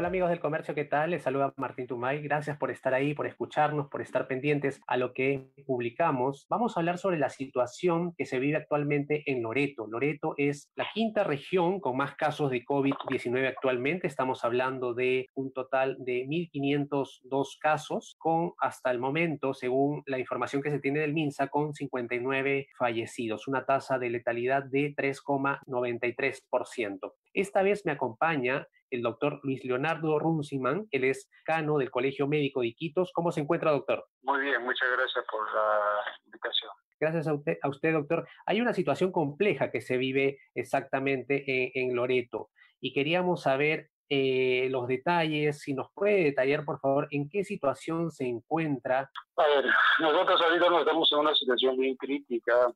Hola 0.00 0.08
amigos 0.08 0.30
del 0.30 0.40
comercio, 0.40 0.74
¿qué 0.74 0.86
tal? 0.86 1.10
Les 1.10 1.24
saluda 1.24 1.52
Martín 1.58 1.86
Tumay. 1.86 2.22
Gracias 2.22 2.56
por 2.56 2.70
estar 2.70 2.94
ahí, 2.94 3.12
por 3.12 3.26
escucharnos, 3.26 3.88
por 3.88 4.00
estar 4.00 4.26
pendientes 4.26 4.80
a 4.86 4.96
lo 4.96 5.12
que 5.12 5.50
publicamos. 5.66 6.46
Vamos 6.48 6.74
a 6.74 6.80
hablar 6.80 6.96
sobre 6.96 7.18
la 7.18 7.28
situación 7.28 8.14
que 8.16 8.24
se 8.24 8.38
vive 8.38 8.56
actualmente 8.56 9.30
en 9.30 9.42
Loreto. 9.42 9.86
Loreto 9.86 10.32
es 10.38 10.70
la 10.74 10.86
quinta 10.94 11.22
región 11.22 11.80
con 11.80 11.98
más 11.98 12.14
casos 12.14 12.50
de 12.50 12.64
COVID-19 12.64 13.46
actualmente. 13.46 14.06
Estamos 14.06 14.42
hablando 14.42 14.94
de 14.94 15.28
un 15.34 15.52
total 15.52 15.98
de 15.98 16.24
1.502 16.26 17.58
casos 17.60 18.16
con 18.18 18.52
hasta 18.58 18.90
el 18.90 19.00
momento, 19.00 19.52
según 19.52 20.02
la 20.06 20.18
información 20.18 20.62
que 20.62 20.70
se 20.70 20.78
tiene 20.78 21.00
del 21.00 21.12
MINSA, 21.12 21.48
con 21.48 21.74
59 21.74 22.68
fallecidos, 22.78 23.48
una 23.48 23.66
tasa 23.66 23.98
de 23.98 24.08
letalidad 24.08 24.64
de 24.64 24.94
3,93%. 24.96 27.12
Esta 27.40 27.62
vez 27.62 27.86
me 27.86 27.92
acompaña 27.92 28.68
el 28.90 29.00
doctor 29.00 29.40
Luis 29.44 29.64
Leonardo 29.64 30.18
Runciman, 30.18 30.86
él 30.90 31.04
es 31.04 31.30
cano 31.42 31.78
del 31.78 31.90
Colegio 31.90 32.28
Médico 32.28 32.60
de 32.60 32.66
Iquitos. 32.66 33.12
¿Cómo 33.14 33.32
se 33.32 33.40
encuentra, 33.40 33.70
doctor? 33.70 34.06
Muy 34.20 34.42
bien, 34.42 34.62
muchas 34.62 34.86
gracias 34.94 35.24
por 35.30 35.50
la 35.54 35.78
invitación. 36.26 36.70
Gracias 37.00 37.26
a 37.26 37.32
usted, 37.32 37.56
a 37.62 37.68
usted 37.70 37.94
doctor. 37.94 38.28
Hay 38.44 38.60
una 38.60 38.74
situación 38.74 39.10
compleja 39.10 39.70
que 39.70 39.80
se 39.80 39.96
vive 39.96 40.38
exactamente 40.54 41.72
en, 41.74 41.96
Loreto 41.96 42.50
y 42.78 42.92
queríamos 42.92 43.44
saber 43.44 43.88
eh, 44.10 44.68
los 44.70 44.86
detalles, 44.86 45.60
si 45.60 45.72
nos 45.72 45.90
puede 45.94 46.24
detallar, 46.24 46.66
por 46.66 46.78
favor, 46.78 47.08
en 47.10 47.30
qué 47.30 47.42
situación 47.42 48.10
se 48.10 48.26
encuentra. 48.26 49.10
A 49.36 49.46
ver, 49.46 49.64
nosotros 49.98 50.42
ahorita 50.42 50.68
nos 50.68 50.80
estamos 50.80 51.10
en 51.10 51.18
una 51.20 51.34
situación 51.34 51.78
bien 51.78 51.96
crítica, 51.96 52.70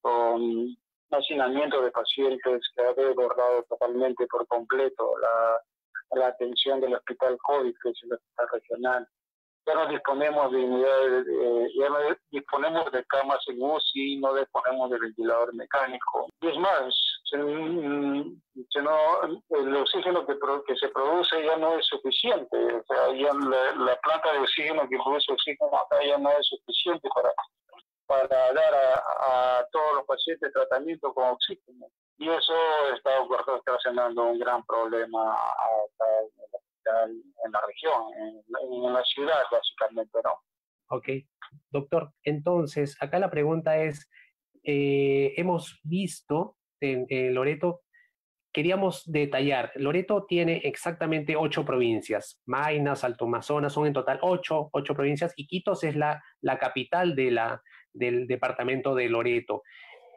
con 0.00 0.76
hacinamiento 1.10 1.82
de 1.82 1.90
pacientes 1.90 2.62
que 2.74 2.82
ha 2.82 2.92
desbordado 2.94 3.62
totalmente 3.64 4.26
por 4.26 4.46
completo 4.46 5.12
la, 5.20 6.26
atención 6.26 6.80
del 6.80 6.94
hospital 6.94 7.38
COVID, 7.38 7.74
que 7.82 7.90
es 7.90 8.02
el 8.02 8.12
hospital 8.12 8.48
regional. 8.52 9.08
Ya 9.66 9.74
no 9.74 9.86
disponemos 9.86 10.50
de 10.50 10.58
unidades, 10.58 11.26
ya 11.78 11.88
no 11.88 11.98
disponemos 12.30 12.90
de 12.90 13.04
camas 13.04 13.38
en 13.46 13.62
UCI, 13.62 14.16
no 14.18 14.34
disponemos 14.34 14.90
de 14.90 14.98
ventilador 14.98 15.54
mecánico. 15.54 16.28
Y 16.40 16.48
es 16.48 16.56
más, 16.56 16.94
se, 17.24 17.36
no, 17.38 18.96
el 19.50 19.76
oxígeno 19.76 20.26
que, 20.26 20.36
que 20.66 20.76
se 20.76 20.88
produce 20.88 21.44
ya 21.44 21.56
no 21.56 21.78
es 21.78 21.86
suficiente. 21.86 22.56
O 22.56 22.84
sea, 22.84 23.14
ya 23.14 23.32
la, 23.34 23.84
la 23.84 23.96
planta 24.00 24.32
de 24.32 24.40
oxígeno 24.40 24.88
que 24.88 24.96
produce 24.96 25.32
oxígeno 25.32 25.70
acá 25.76 26.04
ya 26.04 26.18
no 26.18 26.30
es 26.30 26.46
suficiente 26.48 27.08
para 27.14 27.30
para 28.10 28.52
dar 28.52 28.74
a, 28.74 29.64
todos 29.70 29.94
los 29.98 30.04
pacientes 30.04 30.52
tratamiento 30.52 31.14
con 31.14 31.28
oxígeno. 31.28 31.86
Y 32.18 32.28
eso 32.28 32.54
está 32.96 33.20
ocasionando 33.20 34.24
un 34.24 34.38
gran 34.40 34.64
problema 34.66 35.36
en 37.44 37.52
la 37.52 37.60
región, 37.68 38.02
en, 38.18 38.92
la 38.92 39.04
ciudad 39.04 39.42
básicamente, 39.52 40.18
¿no? 40.24 40.32
Ok, 40.88 41.08
doctor, 41.70 42.10
entonces 42.24 42.96
acá 43.00 43.20
la 43.20 43.30
pregunta 43.30 43.78
es, 43.78 44.10
eh, 44.64 45.32
hemos 45.36 45.78
visto 45.84 46.56
en, 46.80 47.06
Loreto, 47.32 47.82
queríamos 48.52 49.04
detallar, 49.06 49.70
Loreto 49.76 50.26
tiene 50.26 50.62
exactamente 50.64 51.36
ocho 51.36 51.64
provincias, 51.64 52.42
Mainas, 52.44 53.04
Alto 53.04 53.26
Amazonas, 53.26 53.72
son 53.72 53.86
en 53.86 53.92
total 53.92 54.18
ocho, 54.22 54.68
ocho 54.72 54.94
provincias, 54.94 55.32
y 55.36 55.46
Quitos 55.46 55.84
es 55.84 55.94
la, 55.94 56.20
la 56.40 56.58
capital 56.58 57.14
de 57.14 57.30
la, 57.30 57.62
del 57.92 58.26
departamento 58.26 58.94
de 58.94 59.08
Loreto. 59.08 59.62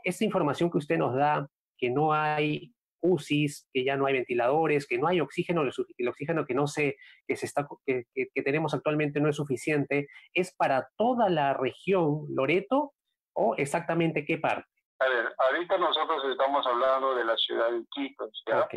Esta 0.03 0.25
información 0.25 0.69
que 0.69 0.77
usted 0.77 0.97
nos 0.97 1.15
da, 1.15 1.47
que 1.77 1.89
no 1.89 2.13
hay 2.13 2.73
UCIs, 3.03 3.67
que 3.73 3.83
ya 3.83 3.97
no 3.97 4.05
hay 4.05 4.13
ventiladores, 4.13 4.87
que 4.87 4.97
no 4.97 5.07
hay 5.07 5.19
oxígeno, 5.19 5.61
el 5.61 6.07
oxígeno 6.07 6.45
que 6.45 6.53
no 6.53 6.67
se, 6.67 6.95
que 7.27 7.35
se 7.35 7.45
está, 7.45 7.67
que, 7.85 8.05
tenemos 8.43 8.73
actualmente 8.73 9.19
no 9.19 9.29
es 9.29 9.35
suficiente, 9.35 10.07
¿es 10.33 10.55
para 10.55 10.89
toda 10.97 11.29
la 11.29 11.53
región 11.53 12.25
Loreto 12.29 12.93
o 13.33 13.55
exactamente 13.55 14.25
qué 14.25 14.37
parte? 14.37 14.67
A 14.99 15.09
ver, 15.09 15.33
ahorita 15.37 15.77
nosotros 15.77 16.23
estamos 16.31 16.65
hablando 16.65 17.13
de 17.15 17.25
la 17.25 17.35
ciudad 17.35 17.71
de 17.71 17.79
Iquitos, 17.79 18.43
¿ya? 18.47 18.67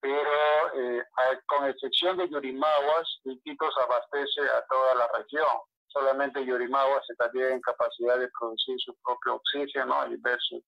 Pero 0.00 0.30
eh, 0.74 1.02
con 1.46 1.68
excepción 1.68 2.16
de 2.16 2.28
Yurimaguas, 2.28 3.20
Iquitos 3.24 3.74
abastece 3.84 4.40
a 4.40 4.64
toda 4.68 4.94
la 4.94 5.08
región 5.18 5.46
solamente 5.88 6.44
Yorimagua 6.44 7.02
se 7.06 7.12
estaría 7.12 7.50
en 7.50 7.60
capacidad 7.60 8.18
de 8.18 8.28
producir 8.38 8.76
su 8.80 8.94
propio 9.02 9.36
oxígeno 9.36 10.06
y 10.08 10.16
ver 10.16 10.38
sus, 10.40 10.62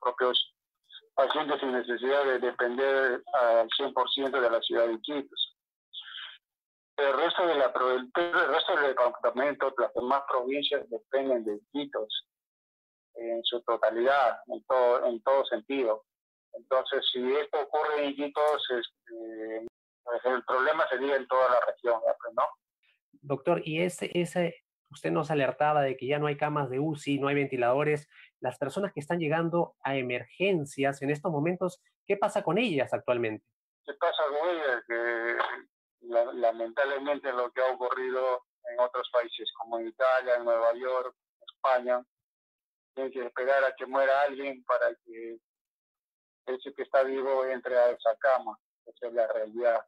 propios 0.00 0.54
pacientes 1.14 1.60
sin 1.60 1.72
necesidad 1.72 2.24
de 2.24 2.38
depender 2.38 3.22
al 3.32 3.68
100% 3.68 4.40
de 4.40 4.50
la 4.50 4.60
ciudad 4.60 4.86
de 4.86 4.94
Iquitos. 4.94 5.56
El 6.96 7.12
resto, 7.14 7.46
de 7.46 7.54
resto 7.54 8.76
del 8.76 8.88
departamento, 8.88 9.74
las 9.78 9.92
demás 9.94 10.22
provincias 10.28 10.88
dependen 10.90 11.44
de 11.44 11.56
Iquitos 11.56 12.26
en 13.14 13.42
su 13.44 13.60
totalidad, 13.62 14.40
en 14.46 14.64
todo, 14.64 15.06
en 15.06 15.22
todo 15.22 15.44
sentido. 15.46 16.04
Entonces, 16.52 17.04
si 17.12 17.20
esto 17.36 17.60
ocurre 17.60 18.04
en 18.04 18.10
Iquitos, 18.10 18.70
este, 18.70 19.66
pues 20.04 20.24
el 20.24 20.44
problema 20.44 20.88
sería 20.88 21.16
en 21.16 21.26
toda 21.26 21.48
la 21.48 21.60
región, 21.66 22.00
¿no? 22.36 22.48
Doctor, 23.24 23.62
y 23.64 23.80
ese, 23.80 24.10
ese, 24.12 24.54
usted 24.90 25.10
nos 25.10 25.30
alertaba 25.30 25.80
de 25.82 25.96
que 25.96 26.06
ya 26.06 26.18
no 26.18 26.26
hay 26.26 26.36
camas 26.36 26.68
de 26.68 26.78
UCI, 26.78 27.18
no 27.18 27.28
hay 27.28 27.34
ventiladores. 27.34 28.06
Las 28.40 28.58
personas 28.58 28.92
que 28.92 29.00
están 29.00 29.18
llegando 29.18 29.74
a 29.82 29.96
emergencias 29.96 31.00
en 31.00 31.10
estos 31.10 31.32
momentos, 31.32 31.82
¿qué 32.06 32.18
pasa 32.18 32.42
con 32.42 32.58
ellas 32.58 32.92
actualmente? 32.92 33.46
¿Qué 33.86 33.94
pasa 33.94 34.22
con 34.28 34.50
ellas? 34.50 34.82
Que 34.86 35.36
lamentablemente 36.34 37.32
lo 37.32 37.50
que 37.50 37.62
ha 37.62 37.72
ocurrido 37.72 38.44
en 38.70 38.80
otros 38.80 39.08
países 39.10 39.50
como 39.56 39.78
en 39.78 39.88
Italia, 39.88 40.36
en 40.36 40.44
Nueva 40.44 40.74
York, 40.74 41.16
España, 41.46 42.02
tienen 42.94 43.10
que 43.10 43.24
esperar 43.24 43.64
a 43.64 43.74
que 43.74 43.86
muera 43.86 44.20
alguien 44.20 44.62
para 44.64 44.94
que 45.02 45.38
ese 46.46 46.74
que 46.74 46.82
está 46.82 47.02
vivo 47.04 47.46
entre 47.46 47.74
a 47.78 47.90
esa 47.90 48.14
cama. 48.18 48.58
Esa 48.84 49.06
es 49.08 49.14
la 49.14 49.26
realidad 49.28 49.80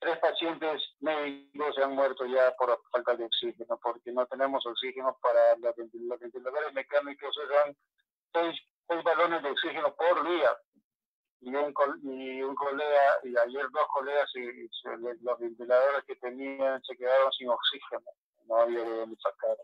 tres 0.00 0.18
pacientes 0.18 0.82
médicos 1.00 1.74
se 1.74 1.82
han 1.82 1.94
muerto 1.94 2.24
ya 2.26 2.54
por 2.56 2.80
falta 2.90 3.14
de 3.16 3.24
oxígeno, 3.24 3.78
porque 3.82 4.10
no 4.12 4.26
tenemos 4.26 4.64
oxígeno 4.66 5.16
para 5.20 5.56
los 5.56 5.76
ventiladores 5.76 6.72
mecánicos, 6.72 7.34
son 7.34 7.76
seis, 8.32 8.60
seis 8.88 9.04
balones 9.04 9.42
de 9.42 9.50
oxígeno 9.50 9.94
por 9.94 10.26
día. 10.26 10.56
Y 11.42 11.54
un, 11.54 11.74
y 12.02 12.42
un 12.42 12.54
colega, 12.54 13.18
y 13.22 13.36
ayer 13.36 13.66
dos 13.70 13.86
colegas, 13.94 14.30
los 15.22 15.38
ventiladores 15.38 16.04
que 16.06 16.16
tenían 16.16 16.82
se 16.82 16.96
quedaron 16.96 17.32
sin 17.32 17.48
oxígeno, 17.48 18.10
no 18.46 18.56
había 18.56 18.82
de 18.82 18.96
dónde 18.96 19.16
sacar, 19.16 19.56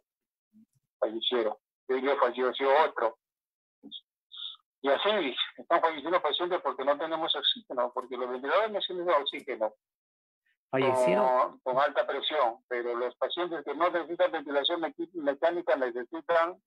fallecieron. 0.99 1.57
Y 1.89 1.93
hoy 1.95 2.17
falleció 2.19 2.69
otro. 2.85 3.19
Y 4.83 4.89
así 4.89 5.37
están 5.57 5.81
falleciendo 5.81 6.23
pacientes 6.23 6.61
porque 6.63 6.85
no 6.85 6.97
tenemos 6.97 7.35
oxígeno, 7.35 7.93
porque 7.93 8.17
los 8.17 8.31
ventiladores 8.31 8.71
necesitan 8.71 9.23
oxígeno 9.23 9.75
fallecieron. 10.71 11.59
Con, 11.61 11.79
alta 11.79 12.07
presión, 12.07 12.59
pero 12.69 12.95
los 12.95 13.15
pacientes 13.17 13.65
que 13.65 13.75
no 13.75 13.91
necesitan 13.91 14.33
ventilación 14.33 14.81
mecánica 15.15 15.77
necesitan 15.77 16.61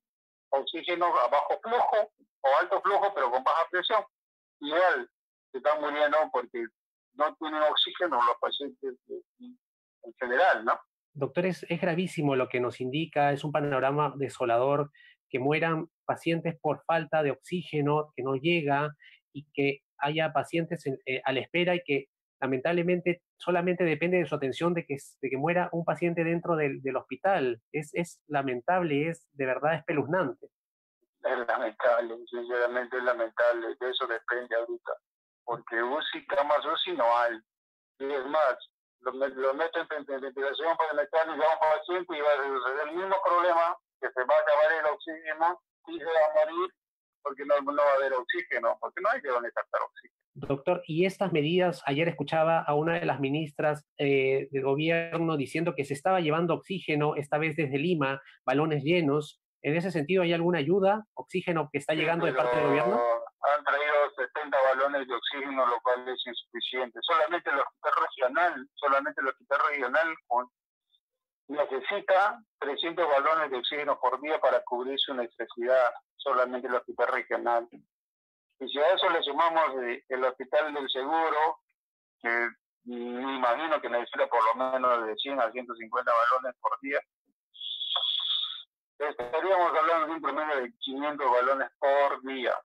oxígeno 0.49 1.05
a 1.05 1.27
bajo 1.27 1.59
flujo 1.61 2.11
o 2.41 2.47
alto 2.59 2.81
flujo, 2.81 3.13
pero 3.13 3.31
con 3.31 3.43
baja 3.43 3.67
presión. 3.69 4.03
Igual 4.61 5.09
se 5.51 5.57
están 5.57 5.81
muriendo 5.81 6.17
porque 6.31 6.65
no 7.13 7.35
tienen 7.35 7.61
oxígeno 7.63 8.17
los 8.23 8.37
pacientes 8.39 8.95
en 9.39 10.13
general, 10.19 10.65
¿no? 10.65 10.79
Doctores, 11.13 11.65
es 11.69 11.81
gravísimo 11.81 12.35
lo 12.35 12.47
que 12.47 12.59
nos 12.59 12.79
indica, 12.79 13.33
es 13.33 13.43
un 13.43 13.51
panorama 13.51 14.13
desolador, 14.15 14.91
que 15.29 15.39
mueran 15.39 15.87
pacientes 16.05 16.57
por 16.59 16.83
falta 16.85 17.23
de 17.23 17.31
oxígeno 17.31 18.11
que 18.15 18.23
no 18.23 18.35
llega 18.35 18.95
y 19.33 19.45
que 19.53 19.81
haya 19.97 20.31
pacientes 20.33 20.85
eh, 21.05 21.21
a 21.23 21.31
la 21.31 21.41
espera 21.41 21.75
y 21.75 21.81
que 21.83 22.07
lamentablemente 22.39 23.21
solamente 23.37 23.83
depende 23.83 24.17
de 24.17 24.25
su 24.25 24.35
atención 24.35 24.73
de 24.73 24.85
que, 24.85 24.97
de 25.21 25.29
que 25.29 25.37
muera 25.37 25.69
un 25.71 25.85
paciente 25.85 26.23
dentro 26.23 26.55
del, 26.55 26.95
hospital. 26.95 27.61
Es, 27.71 27.91
es 27.93 28.21
lamentable, 28.27 29.09
es 29.09 29.27
de 29.33 29.45
verdad 29.45 29.75
espeluznante. 29.75 30.47
Es 31.23 31.47
lamentable, 31.47 32.15
sinceramente 32.29 32.97
es 32.97 33.03
lamentable, 33.03 33.75
de 33.79 33.89
eso 33.89 34.07
depende 34.07 34.55
ahorita, 34.55 34.93
porque 35.43 35.83
UCI, 35.83 36.25
camas 36.27 36.65
UCI 36.65 36.93
no 36.93 37.17
hay. 37.17 37.37
Y 37.99 38.11
es 38.11 38.25
más, 38.27 38.55
lo, 39.01 39.11
lo 39.11 39.53
meten 39.53 39.85
en 39.97 40.21
ventilación 40.21 40.77
para 40.77 40.93
meter 40.93 41.19
a 41.27 41.33
un 41.33 41.39
paciente 41.39 42.17
y 42.17 42.21
va 42.21 42.29
a 42.31 42.47
suceder 42.47 42.87
el 42.87 42.95
mismo 42.95 43.15
problema, 43.25 43.77
que 43.99 44.07
se 44.11 44.23
va 44.23 44.35
a 44.35 44.39
acabar 44.39 44.71
el 44.79 44.85
oxígeno 44.85 45.59
sí 45.85 45.99
se 45.99 46.05
va 46.05 46.25
a 46.25 46.45
morir 46.45 46.73
porque 47.21 47.45
no, 47.45 47.59
no 47.61 47.83
va 47.83 47.91
a 47.91 47.95
haber 47.95 48.13
oxígeno, 48.13 48.77
porque 48.79 49.01
no 49.01 49.09
hay 49.09 49.21
de 49.21 49.29
dónde 49.29 49.51
captar 49.51 49.81
oxígeno. 49.81 50.18
Doctor, 50.47 50.81
y 50.85 51.05
estas 51.05 51.31
medidas, 51.31 51.81
ayer 51.85 52.07
escuchaba 52.07 52.61
a 52.61 52.73
una 52.75 52.99
de 52.99 53.05
las 53.05 53.19
ministras 53.19 53.85
eh, 53.97 54.47
del 54.51 54.63
gobierno 54.63 55.37
diciendo 55.37 55.75
que 55.75 55.85
se 55.85 55.93
estaba 55.93 56.21
llevando 56.21 56.53
oxígeno, 56.53 57.15
esta 57.15 57.37
vez 57.37 57.55
desde 57.55 57.77
Lima, 57.77 58.21
balones 58.45 58.83
llenos. 58.83 59.41
¿En 59.61 59.75
ese 59.75 59.91
sentido 59.91 60.23
hay 60.23 60.33
alguna 60.33 60.59
ayuda, 60.59 61.05
oxígeno 61.13 61.69
que 61.71 61.79
está 61.79 61.93
llegando 61.93 62.25
de 62.25 62.33
parte 62.33 62.57
del 62.57 62.67
gobierno? 62.67 63.01
Han 63.41 63.63
traído 63.63 63.93
70 64.15 64.57
balones 64.73 65.07
de 65.07 65.15
oxígeno, 65.15 65.65
lo 65.65 65.79
cual 65.81 66.07
es 66.07 66.25
insuficiente. 66.25 66.99
Solamente 67.01 67.49
el 67.49 67.59
hospital 67.59 67.93
regional, 68.07 68.69
solamente 68.75 69.21
el 69.21 69.27
hospital 69.27 69.59
regional 69.69 70.15
necesita 71.49 72.39
300 72.59 73.07
balones 73.07 73.51
de 73.51 73.57
oxígeno 73.57 73.99
por 73.99 74.21
día 74.21 74.39
para 74.39 74.63
cubrir 74.63 74.97
su 74.99 75.13
necesidad, 75.13 75.91
solamente 76.15 76.67
el 76.67 76.75
hospital 76.75 77.07
regional. 77.07 77.67
Y 78.59 78.67
si 78.67 78.79
a 78.79 78.93
eso 78.93 79.09
le 79.09 79.23
sumamos 79.23 79.75
el 80.09 80.23
hospital 80.23 80.73
del 80.73 80.89
seguro, 80.89 81.59
que 82.21 82.49
me 82.83 83.35
imagino 83.35 83.79
que 83.81 83.89
necesita 83.89 84.27
por 84.27 84.43
lo 84.43 84.55
menos 84.55 85.05
de 85.05 85.15
100 85.15 85.39
a 85.39 85.51
150 85.51 86.11
balones 86.11 86.55
por 86.59 86.79
día, 86.81 86.99
estaríamos 88.99 89.77
hablando 89.77 90.07
de 90.07 90.13
un 90.13 90.21
promedio 90.21 90.61
de 90.61 90.73
500 90.79 91.31
balones 91.31 91.69
por 91.79 92.21
día. 92.23 92.55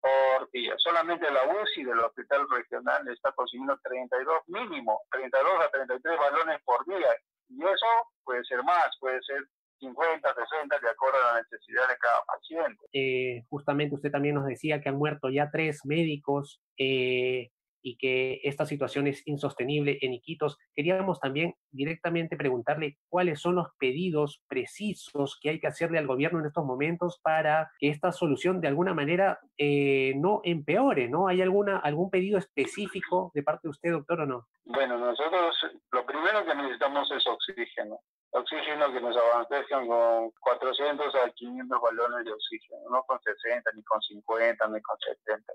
Por 0.00 0.50
día. 0.52 0.74
Solamente 0.78 1.30
la 1.30 1.44
UCI 1.44 1.84
del 1.84 2.00
hospital 2.00 2.48
regional 2.48 3.06
está 3.08 3.32
consumiendo 3.32 3.78
32 3.82 4.42
mínimo, 4.46 5.02
32 5.10 5.60
a 5.60 5.68
33 5.70 6.18
balones 6.18 6.62
por 6.64 6.86
día. 6.86 7.14
Y 7.50 7.62
eso 7.62 7.86
puede 8.24 8.42
ser 8.44 8.62
más, 8.62 8.88
puede 8.98 9.20
ser 9.22 9.44
50, 9.80 10.34
60, 10.34 10.78
de 10.78 10.88
acuerdo 10.88 11.18
a 11.18 11.34
la 11.34 11.42
necesidad 11.42 11.88
de 11.88 11.96
cada 11.98 12.22
paciente. 12.26 12.86
Eh, 12.92 13.44
justamente 13.48 13.94
usted 13.94 14.10
también 14.10 14.34
nos 14.34 14.46
decía 14.46 14.80
que 14.80 14.88
han 14.88 14.98
muerto 14.98 15.30
ya 15.30 15.50
tres 15.50 15.80
médicos 15.84 16.60
eh, 16.78 17.50
y 17.82 17.96
que 17.96 18.40
esta 18.44 18.66
situación 18.66 19.06
es 19.06 19.26
insostenible 19.26 19.98
en 20.02 20.12
Iquitos. 20.12 20.58
Queríamos 20.74 21.18
también 21.18 21.54
directamente 21.70 22.36
preguntarle 22.36 22.98
cuáles 23.08 23.40
son 23.40 23.54
los 23.54 23.68
pedidos 23.78 24.42
precisos 24.48 25.38
que 25.40 25.50
hay 25.50 25.60
que 25.60 25.66
hacerle 25.66 25.98
al 25.98 26.06
gobierno 26.06 26.40
en 26.40 26.46
estos 26.46 26.64
momentos 26.64 27.18
para 27.22 27.70
que 27.78 27.88
esta 27.88 28.12
solución 28.12 28.60
de 28.60 28.68
alguna 28.68 28.94
manera 28.94 29.38
eh, 29.56 30.12
no 30.16 30.40
empeore, 30.44 31.08
¿no? 31.08 31.28
¿Hay 31.28 31.40
alguna, 31.40 31.78
algún 31.78 32.10
pedido 32.10 32.38
específico 32.38 33.30
de 33.34 33.42
parte 33.42 33.60
de 33.64 33.70
usted, 33.70 33.92
doctor, 33.92 34.20
o 34.20 34.26
no? 34.26 34.46
Bueno, 34.64 34.98
nosotros 34.98 35.56
lo 35.92 36.04
primero 36.04 36.44
que 36.44 36.54
necesitamos 36.54 37.10
es 37.12 37.26
oxígeno 37.26 38.00
oxígeno 38.32 38.92
que 38.92 39.00
nos 39.00 39.16
abastezcan 39.16 39.86
con 39.86 40.30
400 40.40 41.14
a 41.14 41.30
500 41.30 41.80
balones 41.80 42.24
de 42.24 42.32
oxígeno, 42.32 42.80
no 42.90 43.02
con 43.04 43.20
60, 43.20 43.70
ni 43.74 43.82
con 43.84 44.00
50, 44.00 44.68
ni 44.68 44.80
con 44.82 44.98
70. 44.98 45.52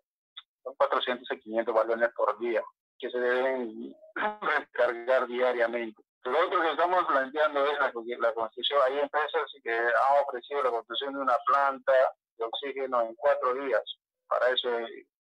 Son 0.63 0.75
400 0.75 1.31
a 1.31 1.35
500 1.35 1.73
balones 1.73 2.09
por 2.15 2.37
día 2.39 2.63
que 2.99 3.09
se 3.09 3.19
deben 3.19 3.95
recargar 4.41 5.27
diariamente. 5.27 6.01
Lo 6.23 6.39
otro 6.39 6.61
que 6.61 6.71
estamos 6.71 7.05
planteando 7.05 7.65
es 7.65 7.79
la, 7.79 7.91
la 8.19 8.33
construcción. 8.33 8.79
Hay 8.85 8.99
empresas 8.99 9.43
que 9.63 9.71
han 9.71 10.23
ofrecido 10.23 10.63
la 10.63 10.71
construcción 10.71 11.13
de 11.13 11.19
una 11.19 11.37
planta 11.45 11.93
de 12.37 12.45
oxígeno 12.45 13.01
en 13.01 13.15
cuatro 13.15 13.53
días. 13.53 13.83
Para 14.27 14.47
eso 14.47 14.69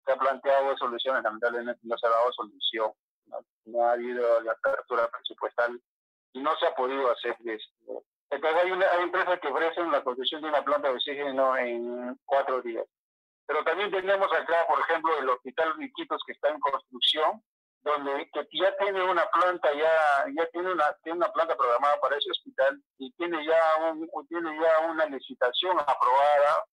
se 0.05 0.11
han 0.11 0.19
planteado 0.19 0.77
soluciones, 0.77 1.23
lamentablemente 1.23 1.79
no 1.83 1.97
se 1.97 2.05
ha 2.05 2.09
dado 2.09 2.31
solución. 2.33 2.91
no 3.65 3.85
ha 3.85 3.93
habido 3.93 4.41
la 4.41 4.51
apertura 4.51 5.07
presupuestal 5.07 5.79
no 6.33 6.55
se 6.57 6.67
ha 6.67 6.75
podido 6.75 7.11
hacer 7.11 7.35
esto. 7.45 8.03
Entonces 8.29 8.63
hay, 8.63 8.71
una, 8.71 8.85
hay 8.91 9.03
empresas 9.03 9.39
que 9.39 9.47
ofrecen 9.47 9.91
la 9.91 10.03
construcción 10.03 10.41
de 10.41 10.49
una 10.49 10.63
planta 10.63 10.89
de 10.89 10.95
oxígeno 10.95 11.57
en 11.57 12.17
cuatro 12.25 12.61
días. 12.61 12.85
Pero 13.47 13.63
también 13.63 13.89
tenemos 13.89 14.31
acá, 14.31 14.67
por 14.67 14.79
ejemplo, 14.79 15.17
el 15.17 15.29
Hospital 15.29 15.73
Riquitos 15.77 16.21
que 16.25 16.33
está 16.33 16.49
en 16.49 16.59
construcción, 16.59 17.41
donde 17.81 18.29
ya 18.51 18.77
tiene 18.77 19.03
una 19.03 19.25
planta, 19.31 19.73
ya, 19.73 20.25
ya 20.37 20.45
tiene 20.51 20.71
una, 20.71 20.93
tiene 21.01 21.17
una 21.17 21.31
planta 21.31 21.55
programada 21.55 21.99
para 21.99 22.17
ese 22.17 22.29
hospital 22.29 22.79
y 22.97 23.11
tiene 23.13 23.43
ya 23.45 23.89
un, 23.89 24.07
tiene 24.27 24.51
ya 24.61 24.87
una 24.87 25.05
licitación 25.05 25.79
aprobada 25.79 26.65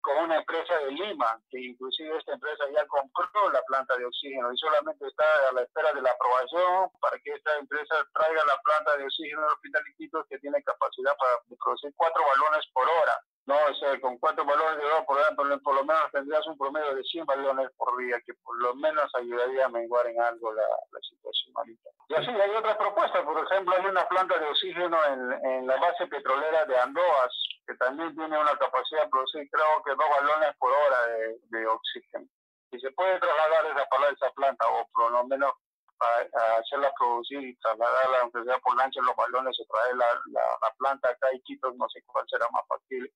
con 0.00 0.16
una 0.24 0.36
empresa 0.36 0.78
de 0.78 0.92
Lima, 0.92 1.40
que 1.50 1.60
inclusive 1.60 2.16
esta 2.16 2.32
empresa 2.32 2.64
ya 2.74 2.86
compró 2.86 3.50
la 3.52 3.62
planta 3.62 3.96
de 3.96 4.06
oxígeno 4.06 4.52
y 4.52 4.56
solamente 4.56 5.06
está 5.06 5.24
a 5.48 5.52
la 5.52 5.62
espera 5.62 5.92
de 5.92 6.02
la 6.02 6.10
aprobación 6.10 6.90
para 7.00 7.18
que 7.18 7.32
esta 7.32 7.56
empresa 7.56 7.94
traiga 8.14 8.44
la 8.44 8.60
planta 8.62 8.96
de 8.96 9.04
oxígeno 9.04 9.42
al 9.42 9.54
Hospital 9.54 9.82
Iquitos 9.92 10.26
que 10.28 10.38
tiene 10.38 10.62
capacidad 10.62 11.16
para 11.16 11.56
producir 11.58 11.92
cuatro 11.96 12.22
balones 12.24 12.66
por 12.72 12.88
hora. 12.88 13.20
No, 13.46 13.56
o 13.56 14.00
con 14.00 14.18
cuatro 14.18 14.44
balones 14.44 14.76
de 14.78 14.84
hora 14.84 15.04
por 15.04 15.18
hora, 15.18 15.34
por, 15.34 15.74
lo 15.74 15.84
menos 15.84 16.12
tendrías 16.12 16.46
un 16.46 16.56
promedio 16.56 16.94
de 16.94 17.02
100 17.02 17.24
balones 17.26 17.70
por 17.76 17.96
día, 17.96 18.20
que 18.24 18.34
por 18.44 18.56
lo 18.60 18.74
menos 18.76 19.10
ayudaría 19.16 19.64
a 19.64 19.68
menguar 19.68 20.06
en 20.06 20.20
algo 20.20 20.52
la, 20.52 20.62
situación 21.00 21.52
ahorita. 21.56 21.90
Y 22.10 22.14
así 22.14 22.28
hay 22.28 22.50
otras 22.50 22.76
propuestas, 22.76 23.24
por 23.24 23.42
ejemplo, 23.42 23.74
hay 23.76 23.86
una 23.86 24.06
planta 24.06 24.38
de 24.38 24.46
oxígeno 24.46 24.96
en, 25.06 25.32
en 25.46 25.66
la 25.66 25.76
base 25.78 26.06
petrolera 26.06 26.64
de 26.66 26.78
Andoas, 26.78 27.32
también 27.80 28.14
tiene 28.14 28.38
una 28.38 28.56
capacidad 28.58 29.04
de 29.04 29.08
producir 29.08 29.48
creo 29.50 29.82
que 29.82 29.90
dos 29.92 30.10
balones 30.20 30.54
por 30.58 30.70
hora 30.70 31.00
de, 31.48 31.66
oxígeno. 31.66 32.26
Y 32.72 32.78
se 32.78 32.92
puede 32.92 33.18
trasladar 33.18 33.66
esa, 33.66 33.82
esa 34.12 34.30
planta 34.32 34.68
o 34.68 34.86
por 34.92 35.10
lo 35.10 35.26
menos 35.26 35.50
a, 35.98 36.58
hacerla 36.60 36.92
producir 36.98 37.40
y 37.40 37.56
trasladarla, 37.56 38.20
aunque 38.20 38.44
sea 38.44 38.58
por 38.58 38.76
lancha 38.76 39.00
los 39.00 39.16
balones 39.16 39.58
o 39.58 39.64
traer 39.64 39.96
la, 39.96 40.06
la, 40.60 40.70
planta 40.76 41.08
acá 41.08 41.28
y 41.32 41.40
Quito, 41.40 41.72
no 41.72 41.88
sé 41.88 42.02
cuál 42.06 42.24
será 42.28 42.46
más 42.52 42.62
factible. 42.68 43.10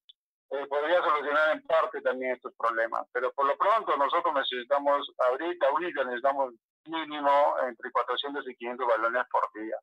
Eh, 0.51 0.67
podría 0.67 1.03
solucionar 1.03 1.57
en 1.57 1.63
parte 1.67 2.01
también 2.01 2.33
estos 2.33 2.55
problemas, 2.57 3.07
pero 3.13 3.33
por 3.33 3.47
lo 3.47 3.57
pronto 3.59 3.97
nosotros 3.97 4.35
necesitamos, 4.35 5.07
ahorita, 5.19 5.67
ahorita 5.69 6.05
necesitamos 6.05 6.55
mínimo 6.87 7.57
entre 7.69 7.93
400 7.93 8.49
y 8.49 8.57
500 8.57 8.87
balones 8.87 9.25
por 9.31 9.51
día, 9.53 9.77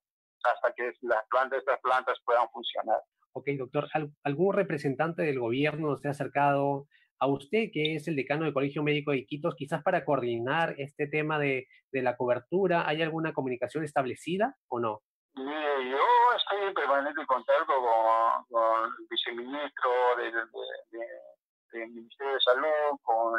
hasta 0.43 0.73
que 0.73 0.91
las 1.01 1.23
plantas, 1.27 1.59
estas 1.59 1.79
plantas 1.81 2.17
puedan 2.25 2.49
funcionar. 2.49 3.01
Ok, 3.33 3.47
doctor, 3.57 3.87
¿algún 4.23 4.53
representante 4.53 5.23
del 5.23 5.39
gobierno 5.39 5.95
se 5.97 6.07
ha 6.07 6.11
acercado 6.11 6.87
a 7.19 7.27
usted, 7.27 7.69
que 7.71 7.95
es 7.95 8.07
el 8.07 8.15
decano 8.15 8.43
del 8.43 8.53
Colegio 8.53 8.83
Médico 8.83 9.11
de 9.11 9.19
Iquitos, 9.19 9.55
quizás 9.55 9.81
para 9.83 10.03
coordinar 10.03 10.75
este 10.77 11.07
tema 11.07 11.39
de, 11.39 11.67
de 11.91 12.01
la 12.01 12.17
cobertura? 12.17 12.87
¿Hay 12.87 13.01
alguna 13.01 13.31
comunicación 13.31 13.83
establecida 13.83 14.57
o 14.67 14.79
no? 14.79 15.01
Mire, 15.35 15.89
yo 15.89 15.97
estoy 16.35 16.67
en 16.67 16.73
permanente 16.73 17.25
contacto 17.25 17.73
con, 17.73 18.45
con 18.49 18.91
el 18.99 19.07
viceministro 19.09 19.89
del 21.71 21.89
Ministerio 21.89 22.33
de 22.33 22.39
Salud, 22.41 22.99
con, 23.01 23.33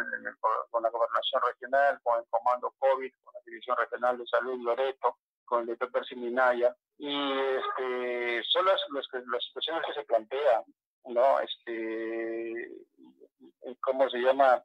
con, 0.70 0.82
la 0.82 0.88
Gobernación 0.88 1.42
Regional, 1.46 2.00
con 2.02 2.18
el 2.18 2.24
Comando 2.30 2.74
COVID, 2.78 3.12
con 3.22 3.34
la 3.34 3.40
División 3.44 3.76
Regional 3.76 4.16
de 4.16 4.26
Salud 4.26 4.58
Loreto, 4.62 5.18
con 5.44 5.60
el 5.62 5.66
doctor 5.66 5.92
Percy 5.92 6.16
Minaya 6.16 6.74
y 7.02 7.32
este, 7.58 8.44
son 8.44 8.64
las, 8.64 8.80
las, 8.92 9.44
situaciones 9.44 9.82
que 9.86 9.92
se 9.92 10.04
plantean, 10.04 10.62
¿no? 11.06 11.40
Este, 11.40 12.68
¿Cómo 13.80 14.08
se 14.08 14.18
llama? 14.18 14.62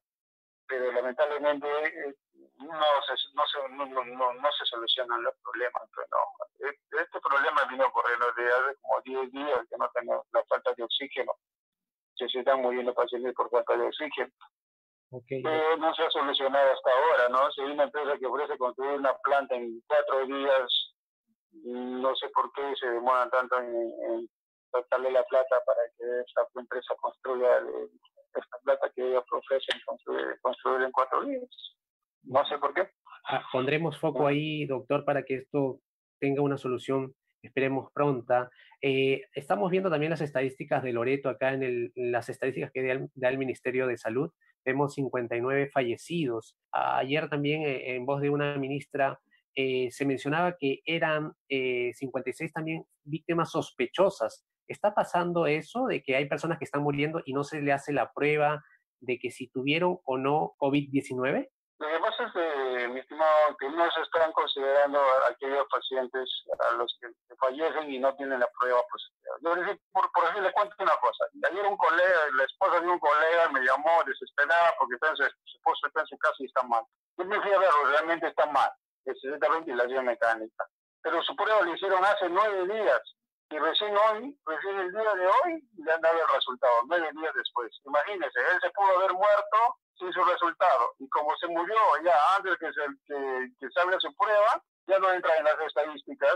Pero 0.67 0.91
lamentablemente 0.91 1.67
eh, 1.67 2.15
no 2.59 2.85
se, 3.07 3.13
no 3.33 3.43
se, 3.47 3.69
no, 3.73 3.87
no, 3.87 4.33
no 4.33 4.51
se 4.51 4.65
solucionan 4.65 5.23
los 5.23 5.33
problemas. 5.41 5.81
¿no? 6.11 6.67
E, 6.67 7.01
este 7.01 7.19
problema 7.19 7.65
vino 7.71 7.87
ocurriendo 7.87 8.27
desde 8.35 8.53
hace 8.53 8.75
como 8.81 9.01
10 9.01 9.31
días 9.31 9.59
que 9.67 9.77
no 9.79 9.89
tenemos 9.95 10.27
la 10.31 10.43
falta 10.45 10.73
de 10.77 10.83
oxígeno. 10.83 11.31
Se 12.17 12.25
están 12.25 12.61
muriendo 12.61 12.93
pacientes 12.93 13.33
por 13.33 13.49
falta 13.49 13.75
de 13.75 13.87
oxígeno. 13.87 14.31
Okay. 15.09 15.41
no 15.41 15.95
se 15.95 16.03
ha 16.03 16.11
solucionado 16.11 16.71
hasta 16.71 16.91
ahora, 16.91 17.29
¿no? 17.29 17.51
Si 17.51 17.61
hay 17.61 17.71
una 17.71 17.85
empresa 17.85 18.15
que 18.19 18.27
ofrece 18.27 18.57
construir 18.59 18.99
una 18.99 19.17
planta 19.23 19.55
en 19.55 19.81
cuatro 19.87 20.23
días 20.27 20.86
no 21.51 22.15
sé 22.15 22.29
por 22.29 22.51
qué 22.53 22.61
se 22.79 22.87
demoran 22.87 23.29
tanto 23.29 23.59
en, 23.59 23.75
en 23.75 24.29
la 25.13 25.23
plata 25.23 25.55
para 25.65 25.81
que 25.97 26.03
esta 26.25 26.47
empresa 26.59 26.93
construya 27.01 27.59
esta 28.35 28.57
plata 28.63 28.91
que 28.95 29.07
ellos 29.07 29.23
ofrecen 29.31 29.79
construir, 29.85 30.39
construir 30.41 30.83
en 30.83 30.91
cuatro 30.91 31.23
días. 31.23 31.75
No 32.23 32.45
sé 32.45 32.57
por 32.57 32.73
qué. 32.73 32.89
Ah, 33.25 33.43
pondremos 33.51 33.99
foco 33.99 34.27
ahí, 34.27 34.65
doctor, 34.65 35.05
para 35.05 35.23
que 35.23 35.35
esto 35.35 35.79
tenga 36.19 36.41
una 36.41 36.57
solución, 36.57 37.13
esperemos 37.41 37.91
pronta. 37.91 38.49
Eh, 38.81 39.23
estamos 39.33 39.71
viendo 39.71 39.89
también 39.89 40.11
las 40.11 40.21
estadísticas 40.21 40.83
de 40.83 40.93
Loreto 40.93 41.29
acá 41.29 41.53
en, 41.53 41.63
el, 41.63 41.91
las 41.95 42.29
estadísticas 42.29 42.71
que 42.71 43.09
da 43.15 43.29
el, 43.29 43.37
Ministerio 43.37 43.87
de 43.87 43.97
Salud. 43.97 44.31
Vemos 44.65 44.93
59 44.93 45.69
fallecidos. 45.73 46.57
Ayer 46.71 47.29
también, 47.29 47.63
eh, 47.63 47.95
en 47.95 48.05
voz 48.05 48.21
de 48.21 48.29
una 48.29 48.57
ministra, 48.57 49.19
eh, 49.59 49.89
se 49.89 50.05
mencionaba 50.05 50.55
que 50.55 50.81
eran 50.85 51.33
56 51.49 52.39
eh, 52.39 52.53
también 52.53 52.85
víctimas 53.03 53.49
sospechosas. 53.49 54.45
¿Está 54.67 54.93
pasando 54.93 55.47
eso 55.47 55.87
de 55.87 56.03
que 56.03 56.15
hay 56.15 56.29
personas 56.29 56.59
que 56.59 56.65
están 56.65 56.83
muriendo 56.83 57.23
y 57.25 57.33
no 57.33 57.43
se 57.43 57.59
le 57.59 57.73
hace 57.73 57.91
la 57.91 58.13
prueba 58.13 58.63
de 58.99 59.17
que 59.17 59.31
si 59.31 59.47
tuvieron 59.49 59.97
o 60.05 60.19
no 60.19 60.53
COVID-19? 60.59 61.49
Lo 61.79 61.87
que 61.87 61.99
pasa 61.99 62.25
es 62.25 62.33
que, 62.33 62.87
mi 62.89 62.99
estimado, 62.99 63.57
que 63.59 63.69
no 63.69 63.89
se 63.89 64.01
están 64.01 64.31
considerando 64.33 64.99
a 64.99 65.29
aquellos 65.29 65.65
pacientes 65.71 66.29
a 66.59 66.73
los 66.73 66.95
que, 67.01 67.07
fallecen 67.39 67.91
y 67.91 67.97
no 67.97 68.15
tienen 68.15 68.39
la 68.39 68.49
prueba 68.59 68.81
positiva. 68.91 69.35
Yo 69.41 69.77
por, 69.91 70.11
por 70.11 70.41
le 70.41 70.51
cuento 70.51 70.75
una 70.79 70.97
cosa. 70.97 71.25
Ayer 71.49 71.65
un 71.65 71.77
colega, 71.77 72.19
la 72.35 72.43
esposa 72.43 72.79
de 72.79 72.87
un 72.87 72.99
colega 72.99 73.49
me 73.49 73.61
llamó 73.61 74.03
desesperada 74.05 74.75
porque 74.77 74.95
está 74.95 75.09
en 75.09 75.15
su, 75.17 75.23
esposo 75.23 75.87
está 75.87 76.01
en 76.01 76.07
su 76.07 76.17
casa 76.19 76.35
y 76.39 76.45
está 76.45 76.61
mal. 76.63 76.83
Yo 77.17 77.25
me 77.25 77.41
fui 77.41 77.51
a 77.51 77.59
verlo, 77.59 77.85
realmente 77.89 78.27
está 78.27 78.45
mal, 78.47 78.71
necesita 79.07 79.49
ventilación 79.49 80.05
mecánica. 80.05 80.65
Pero 81.01 81.23
su 81.23 81.35
prueba 81.35 81.61
lo 81.61 81.73
hicieron 81.73 82.03
hace 82.03 82.29
nueve 82.29 82.67
días 82.67 83.01
y 83.49 83.57
recién 83.59 83.95
hoy, 83.95 84.37
recién 84.45 84.79
el 84.79 84.91
día 84.91 85.13
de 85.13 85.27
hoy, 85.27 85.63
le 85.77 85.91
han 85.91 86.01
dado 86.01 86.21
el 86.21 86.35
resultado, 86.35 86.73
nueve 86.87 87.09
días 87.13 87.33
después. 87.33 87.71
Imagínese, 87.85 88.39
él 88.39 88.59
se 88.61 88.69
pudo 88.71 88.97
haber 88.97 89.13
muerto 89.13 89.77
sin 89.97 90.11
su 90.11 90.23
resultado. 90.23 90.93
Y 90.99 91.07
como 91.09 91.35
se 91.37 91.47
murió 91.47 91.77
ya 92.03 92.35
antes 92.35 92.57
que, 92.57 92.71
se, 92.73 92.81
que, 93.05 93.49
que 93.59 93.69
salga 93.71 93.97
su 93.99 94.13
prueba, 94.15 94.61
ya 94.87 94.99
no 94.99 95.13
entra 95.13 95.35
en 95.37 95.45
las 95.45 95.59
estadísticas. 95.61 96.35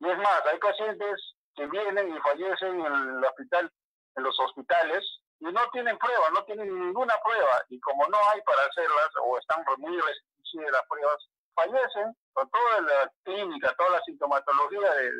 Y 0.00 0.08
es 0.08 0.18
más, 0.18 0.46
hay 0.46 0.58
pacientes 0.58 1.20
que 1.54 1.66
vienen 1.66 2.16
y 2.16 2.20
fallecen 2.20 2.80
en 2.80 2.92
el 2.92 3.24
hospital, 3.24 3.70
en 4.16 4.22
los 4.22 4.38
hospitales, 4.40 5.04
y 5.40 5.52
no 5.52 5.68
tienen 5.70 5.98
prueba, 5.98 6.30
no 6.30 6.44
tienen 6.44 6.68
ninguna 6.72 7.14
prueba. 7.22 7.62
Y 7.68 7.78
como 7.80 8.06
no 8.08 8.18
hay 8.32 8.40
para 8.42 8.62
hacerlas, 8.62 9.10
o 9.22 9.38
están 9.38 9.62
muy 9.78 10.00
restringidas 10.00 10.72
las 10.72 10.86
pruebas, 10.88 11.28
fallecen 11.54 12.14
con 12.32 12.48
toda 12.50 12.80
la 12.80 13.12
clínica, 13.24 13.74
toda 13.76 13.90
la 13.90 14.02
sintomatología 14.02 14.80
de, 14.80 15.10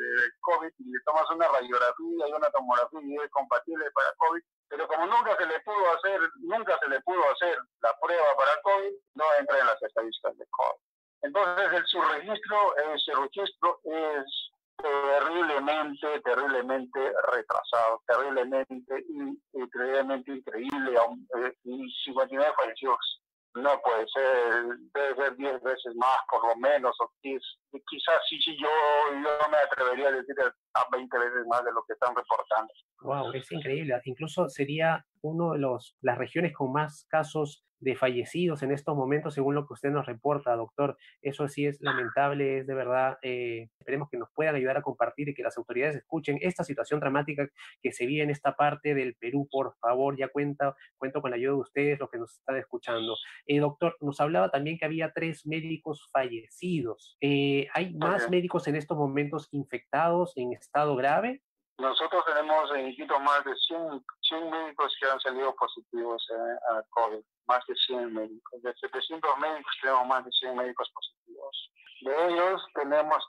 COVID, 0.41 0.73
y 0.79 0.85
le 0.91 1.01
tomas 1.05 1.29
una 1.31 1.49
radiografía 1.49 2.29
y 2.29 2.33
una 2.33 2.51
tomografía 2.51 3.01
y 3.03 3.17
es 3.17 3.31
compatible 3.31 3.91
para 3.93 4.13
COVID, 4.17 4.43
pero 4.69 4.89
como 4.89 5.07
nunca 5.07 5.37
se 5.37 5.47
le 5.47 5.61
pudo 5.61 5.93
hacer, 5.97 6.21
nunca 6.41 6.79
se 6.79 6.89
le 6.89 7.01
pudo 7.03 7.23
hacer 7.33 7.59
la 7.81 7.95
prueba 8.01 8.37
para 8.37 8.61
COVID, 8.63 8.93
no 9.15 9.25
entra 9.39 9.59
en 9.59 9.67
las 9.67 9.83
estadísticas 9.83 10.37
de 10.39 10.47
COVID. 10.51 10.81
Entonces, 11.23 11.73
el, 11.73 11.87
su 11.87 12.01
registro, 12.01 12.77
ese 12.95 13.13
registro 13.15 13.81
es 13.85 14.53
terriblemente, 14.77 16.21
terriblemente 16.21 17.13
retrasado, 17.31 18.03
terriblemente, 18.07 19.05
increíblemente 19.53 20.33
increíble, 20.33 20.99
eh, 21.39 21.55
y 21.65 21.91
59 22.05 22.53
fallecidos 22.57 23.23
no 23.55 23.81
puede 23.83 24.07
ser, 24.09 24.65
debe 24.95 25.15
ser 25.15 25.37
10 25.37 25.63
veces 25.63 25.95
más 25.97 26.19
por 26.31 26.47
lo 26.47 26.57
menos, 26.57 26.97
o 27.01 27.13
quizás 27.23 28.21
sí, 28.29 28.41
sí, 28.43 28.57
yo, 28.59 28.69
yo 29.13 29.51
me 29.51 29.59
atrevería 29.59 30.09
a 30.09 30.13
decir 30.13 30.35
a 30.75 30.87
20 30.91 31.19
veces 31.19 31.47
más 31.49 31.65
de 31.65 31.73
lo 31.73 31.83
que 31.85 31.93
están 31.93 32.15
reportando. 32.15 32.73
Wow, 33.03 33.33
es 33.33 33.51
increíble. 33.53 34.01
Incluso 34.05 34.49
sería 34.49 35.05
uno 35.23 35.53
de 35.53 35.59
los 35.59 35.97
las 36.01 36.19
regiones 36.19 36.53
con 36.53 36.73
más 36.73 37.07
casos 37.09 37.65
de 37.83 37.97
fallecidos 37.97 38.63
en 38.63 38.71
estos 38.71 38.97
momentos, 38.97 39.35
según 39.35 39.57
lo 39.57 39.67
que 39.67 39.75
usted 39.75 39.91
nos 39.91 40.07
reporta, 40.07 40.55
doctor. 40.55 40.97
Eso 41.21 41.49
sí 41.49 41.67
es 41.67 41.81
lamentable, 41.81 42.59
es 42.59 42.67
de 42.67 42.75
verdad. 42.75 43.19
Eh, 43.23 43.69
esperemos 43.81 44.09
que 44.09 44.19
nos 44.19 44.29
puedan 44.33 44.55
ayudar 44.55 44.77
a 44.77 44.83
compartir 44.83 45.29
y 45.29 45.35
que 45.35 45.43
las 45.43 45.59
autoridades 45.59 45.97
escuchen 45.97 46.39
esta 46.41 46.63
situación 46.63 47.01
dramática 47.01 47.49
que 47.83 47.93
se 47.93 48.07
vive 48.07 48.23
en 48.23 48.31
esta 48.31 48.55
parte 48.55 48.95
del 48.95 49.17
Perú. 49.17 49.49
Por 49.51 49.75
favor, 49.81 50.17
ya 50.17 50.29
cuenta, 50.29 50.77
cuento 50.97 51.21
con 51.21 51.33
la 51.33 51.37
ayuda 51.37 51.55
de 51.55 51.59
ustedes, 51.59 51.99
los 51.99 52.09
que 52.09 52.19
nos 52.19 52.39
están 52.39 52.57
escuchando. 52.57 53.17
Eh, 53.47 53.59
doctor, 53.59 53.97
nos 54.01 54.21
hablaba 54.21 54.51
también 54.51 54.79
que 54.79 54.85
había 54.85 55.13
tres 55.13 55.45
médicos 55.45 56.09
fallecidos. 56.13 57.17
Eh, 57.21 57.67
¿Hay 57.75 57.95
más 57.95 58.31
médicos 58.31 58.69
en 58.69 58.77
estos 58.77 58.97
momentos 58.97 59.49
infectados 59.51 60.35
en 60.37 60.53
estado 60.53 60.95
grave? 60.95 61.43
Nosotros 61.79 62.25
tenemos 62.27 62.71
en 62.77 62.89
Iquitos 62.89 63.21
más 63.23 63.45
de 63.45 63.55
100, 63.55 64.05
100, 64.29 64.51
médicos 64.51 64.95
que 65.01 65.09
han 65.09 65.21
salido 65.21 65.55
positivos 65.57 66.27
eh, 66.31 66.57
a 66.71 66.83
COVID, 66.91 67.25
más 67.47 67.65
de 67.67 67.75
100 67.75 68.13
médicos. 68.13 68.63
De 68.63 68.73
700 68.75 69.39
médicos 69.39 69.73
tenemos 69.81 70.07
más 70.07 70.25
de 70.25 70.31
100 70.31 70.57
médicos 70.57 70.91
positivos. 70.95 71.73
De 72.03 72.29
ellos 72.29 72.63
tenemos 72.75 73.25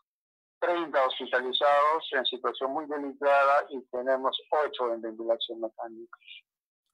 30 0.60 1.06
hospitalizados 1.06 2.10
en 2.12 2.26
situación 2.26 2.72
muy 2.72 2.86
delicada 2.86 3.66
y 3.70 3.82
tenemos 3.92 4.40
8 4.50 4.94
en 4.94 5.02
ventilación 5.02 5.62
mecánica. 5.62 6.18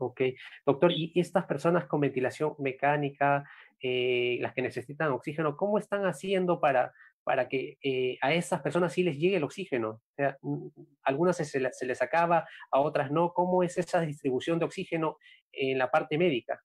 Ok, 0.01 0.21
doctor, 0.65 0.91
¿y 0.93 1.11
estas 1.19 1.45
personas 1.45 1.85
con 1.85 1.99
ventilación 1.99 2.55
mecánica, 2.57 3.43
eh, 3.81 4.37
las 4.39 4.53
que 4.53 4.61
necesitan 4.61 5.11
oxígeno, 5.11 5.57
cómo 5.57 5.77
están 5.77 6.05
haciendo 6.05 6.61
para 6.61 6.93
para 7.23 7.47
que 7.47 7.77
eh, 7.83 8.17
a 8.21 8.33
esas 8.33 8.61
personas 8.61 8.93
sí 8.93 9.03
les 9.03 9.17
llegue 9.17 9.37
el 9.37 9.43
oxígeno. 9.43 9.89
O 9.89 10.15
sea, 10.15 10.37
mm, 10.41 10.67
algunas 11.03 11.37
se, 11.37 11.45
se, 11.45 11.85
les 11.85 12.01
acaba, 12.01 12.47
a 12.71 12.79
otras 12.79 13.11
no. 13.11 13.33
¿Cómo 13.33 13.63
es 13.63 13.77
esa 13.77 14.01
distribución 14.01 14.59
de 14.59 14.65
oxígeno 14.65 15.17
en 15.51 15.77
la 15.77 15.89
parte 15.91 16.17
médica? 16.17 16.61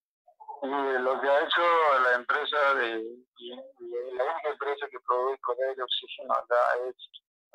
lo 0.62 1.20
que 1.20 1.28
ha 1.28 1.40
hecho 1.40 1.62
la 2.02 2.14
empresa, 2.14 2.74
de, 2.74 3.02
la 4.14 4.24
única 4.24 4.48
empresa 4.50 4.86
que 4.90 4.98
provee, 5.06 5.74
de 5.76 5.82
oxígeno 5.82 6.32
acá 6.32 6.56
es 6.88 6.96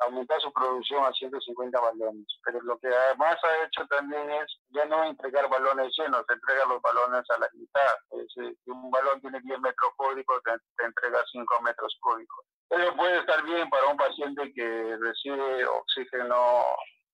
aumentar 0.00 0.40
su 0.40 0.52
producción 0.52 1.04
a 1.04 1.12
150 1.12 1.80
balones. 1.80 2.26
Pero 2.44 2.60
lo 2.62 2.78
que 2.78 2.88
además 2.88 3.36
ha 3.42 3.64
hecho 3.64 3.86
también 3.88 4.30
es 4.30 4.46
ya 4.70 4.84
no 4.86 5.04
entregar 5.04 5.48
balones 5.48 5.92
llenos, 5.98 6.24
entrega 6.28 6.64
los 6.66 6.80
balones 6.80 7.24
a 7.30 7.38
la 7.38 7.48
mitad. 7.52 7.94
si 8.34 8.70
un 8.70 8.90
balón 8.90 9.20
tiene 9.20 9.40
10 9.40 9.60
metros 9.60 9.90
cúbicos, 9.96 10.40
te, 10.44 10.52
te 10.76 10.84
entrega 10.84 11.18
5 11.32 11.60
metros 11.62 11.96
cúbicos. 12.00 12.46
Eso 12.70 12.96
puede 12.96 13.18
estar 13.18 13.42
bien 13.42 13.68
para 13.68 13.88
un 13.88 13.96
paciente 13.96 14.52
que 14.54 14.96
recibe 15.00 15.66
oxígeno 15.66 16.64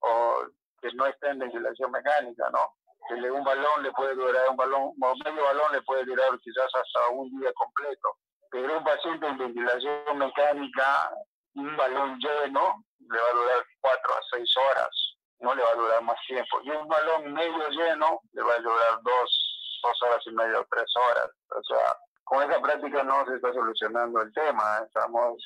o 0.01 0.45
que 0.83 0.93
no 0.93 1.07
está 1.07 1.31
en 1.31 1.39
ventilación 1.39 1.91
mecánica, 1.91 2.51
¿no? 2.51 2.75
Que 3.09 3.15
un 3.31 3.43
balón 3.43 3.83
le 3.83 3.91
puede 3.93 4.15
durar, 4.15 4.51
un 4.51 4.57
balón, 4.57 4.93
medio 5.25 5.45
balón 5.45 5.73
le 5.73 5.81
puede 5.83 6.05
durar 6.05 6.39
quizás 6.41 6.67
hasta 6.75 7.09
un 7.09 7.31
día 7.41 7.51
completo. 7.55 8.17
Pero 8.51 8.77
un 8.79 8.85
paciente 8.85 9.27
en 9.27 9.39
ventilación 9.39 10.19
mecánica, 10.19 11.11
un 11.55 11.75
balón 11.77 12.19
lleno, 12.19 12.85
le 12.99 13.19
va 13.19 13.29
a 13.29 13.37
durar 13.37 13.65
cuatro 13.81 14.13
a 14.15 14.21
seis 14.33 14.51
horas, 14.59 15.17
no 15.41 15.55
le 15.55 15.63
va 15.63 15.71
a 15.71 15.77
durar 15.77 16.03
más 16.03 16.19
tiempo. 16.27 16.61
Y 16.65 16.71
un 16.71 16.87
balón 16.87 17.33
medio 17.33 17.69
lleno 17.71 18.21
le 18.33 18.43
va 18.43 18.55
a 18.55 18.59
durar 18.61 19.01
dos, 19.03 19.81
dos 19.83 20.03
horas 20.03 20.23
y 20.27 20.31
media 20.33 20.61
o 20.61 20.67
tres 20.71 20.91
horas. 20.97 21.31
O 21.51 21.63
sea, 21.65 21.97
con 22.26 22.42
esa 22.42 22.61
práctica 22.61 23.04
no 23.04 23.25
se 23.25 23.37
está 23.37 23.52
solucionando 23.52 24.21
el 24.21 24.33
tema, 24.33 24.80
estamos 24.85 25.40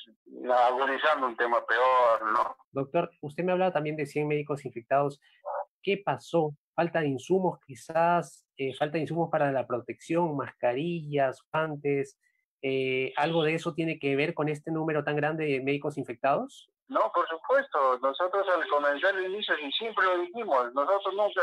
agudizando 0.67 1.27
un 1.27 1.37
tema 1.37 1.63
peor, 1.67 2.31
¿no? 2.33 2.57
Doctor, 2.71 3.11
usted 3.21 3.43
me 3.43 3.51
hablaba 3.51 3.71
también 3.71 3.95
de 3.95 4.07
100 4.07 4.27
médicos 4.27 4.65
infectados. 4.65 5.21
¿Qué 5.83 6.01
pasó? 6.03 6.55
¿Falta 6.73 7.01
de 7.01 7.09
insumos 7.09 7.59
quizás? 7.67 8.47
Eh, 8.57 8.73
¿Falta 8.73 8.93
de 8.93 9.01
insumos 9.01 9.29
para 9.29 9.51
la 9.51 9.67
protección? 9.67 10.35
¿Mascarillas? 10.35 11.43
¿Guantes? 11.53 12.17
Eh, 12.63 13.13
¿Algo 13.15 13.43
de 13.43 13.53
eso 13.53 13.75
tiene 13.75 13.99
que 13.99 14.15
ver 14.15 14.33
con 14.33 14.49
este 14.49 14.71
número 14.71 15.03
tan 15.03 15.15
grande 15.15 15.45
de 15.45 15.61
médicos 15.61 15.99
infectados? 15.99 16.67
No, 16.87 17.11
por 17.13 17.27
supuesto. 17.29 17.99
Nosotros 17.99 18.47
al 18.49 18.67
comenzar 18.67 19.15
el 19.17 19.31
inicio, 19.31 19.53
y 19.59 19.71
siempre 19.73 20.03
lo 20.03 20.17
dijimos, 20.17 20.73
nosotros 20.73 21.13
nunca, 21.13 21.41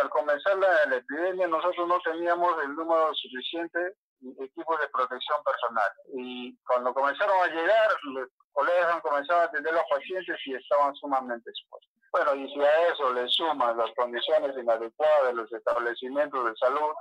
al 0.00 0.08
comenzar 0.10 0.56
la 0.56 0.96
epidemia, 0.96 1.48
nosotros 1.48 1.88
no 1.88 1.98
teníamos 1.98 2.54
el 2.62 2.76
número 2.76 3.12
suficiente 3.14 3.96
equipos 4.40 4.80
de 4.80 4.88
protección 4.88 5.42
personal. 5.44 5.90
Y 6.14 6.56
cuando 6.64 6.94
comenzaron 6.94 7.36
a 7.42 7.46
llegar, 7.48 7.90
los 8.04 8.28
colegas 8.52 8.94
han 8.94 9.00
comenzado 9.00 9.40
a 9.40 9.44
atender 9.44 9.72
a 9.72 9.76
los 9.76 9.84
pacientes 9.90 10.36
y 10.46 10.54
estaban 10.54 10.94
sumamente 10.96 11.50
expuestos. 11.50 11.90
Bueno, 12.12 12.34
y 12.34 12.52
si 12.52 12.60
a 12.60 12.88
eso 12.88 13.12
le 13.14 13.26
suman 13.28 13.76
las 13.76 13.90
condiciones 13.96 14.54
inadecuadas 14.56 15.26
de 15.28 15.32
los 15.34 15.52
establecimientos 15.52 16.44
de 16.44 16.56
salud, 16.56 16.92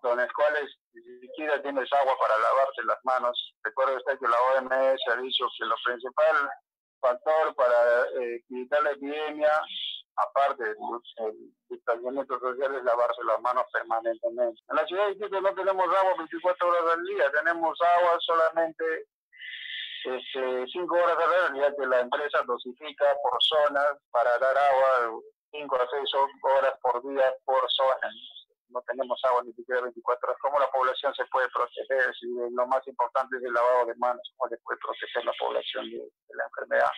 con 0.00 0.16
los 0.18 0.32
cuales 0.32 0.70
ni 0.94 1.20
siquiera 1.20 1.60
tienes 1.62 1.92
agua 1.92 2.14
para 2.20 2.38
lavarte 2.38 2.84
las 2.84 2.98
manos. 3.04 3.54
Recuerda 3.64 3.96
usted 3.96 4.18
que 4.18 4.28
la 4.28 4.36
OMS 4.40 5.00
ha 5.10 5.16
dicho 5.16 5.46
que 5.58 5.64
lo 5.64 5.74
principal 5.84 6.50
factor 7.00 7.54
para 7.56 8.04
eh, 8.20 8.42
evitar 8.50 8.82
la 8.82 8.90
epidemia 8.92 9.50
aparte 10.16 10.64
del 10.64 10.76
distanciamiento 11.68 12.38
social, 12.38 12.74
es 12.74 12.84
lavarse 12.84 13.22
las 13.24 13.40
manos 13.40 13.64
permanentemente. 13.72 14.60
En 14.68 14.76
la 14.76 14.86
ciudad 14.86 15.08
de 15.08 15.14
Quito 15.14 15.40
no 15.40 15.54
tenemos 15.54 15.86
agua 15.86 16.14
24 16.18 16.68
horas 16.68 16.96
al 16.96 17.04
día, 17.04 17.30
tenemos 17.32 17.78
agua 17.82 18.16
solamente 18.20 18.84
este, 20.04 20.66
5 20.72 20.94
horas 20.94 21.16
al 21.18 21.54
día, 21.54 21.68
ya 21.68 21.76
que 21.76 21.86
la 21.86 22.00
empresa 22.00 22.42
dosifica 22.46 23.04
por 23.22 23.42
zonas 23.42 23.98
para 24.10 24.38
dar 24.38 24.56
agua 24.56 25.20
5 25.50 25.76
a 25.76 25.88
6 25.90 26.10
horas 26.42 26.74
por 26.80 27.02
día 27.08 27.34
por 27.44 27.60
zona. 27.70 28.10
No 28.68 28.82
tenemos 28.82 29.20
agua 29.24 29.42
ni 29.44 29.52
siquiera 29.52 29.82
24 29.82 30.28
horas. 30.28 30.40
¿Cómo 30.42 30.58
la 30.58 30.70
población 30.70 31.14
se 31.14 31.24
puede 31.26 31.48
proteger? 31.50 32.14
Si 32.18 32.26
lo 32.26 32.66
más 32.66 32.86
importante 32.86 33.36
es 33.36 33.42
el 33.44 33.52
lavado 33.52 33.86
de 33.86 33.94
manos, 33.96 34.22
¿cómo 34.36 34.50
se 34.50 34.58
puede 34.58 34.78
proteger 34.80 35.24
la 35.24 35.32
población 35.38 35.90
de 35.90 36.34
la 36.34 36.44
enfermedad? 36.44 36.90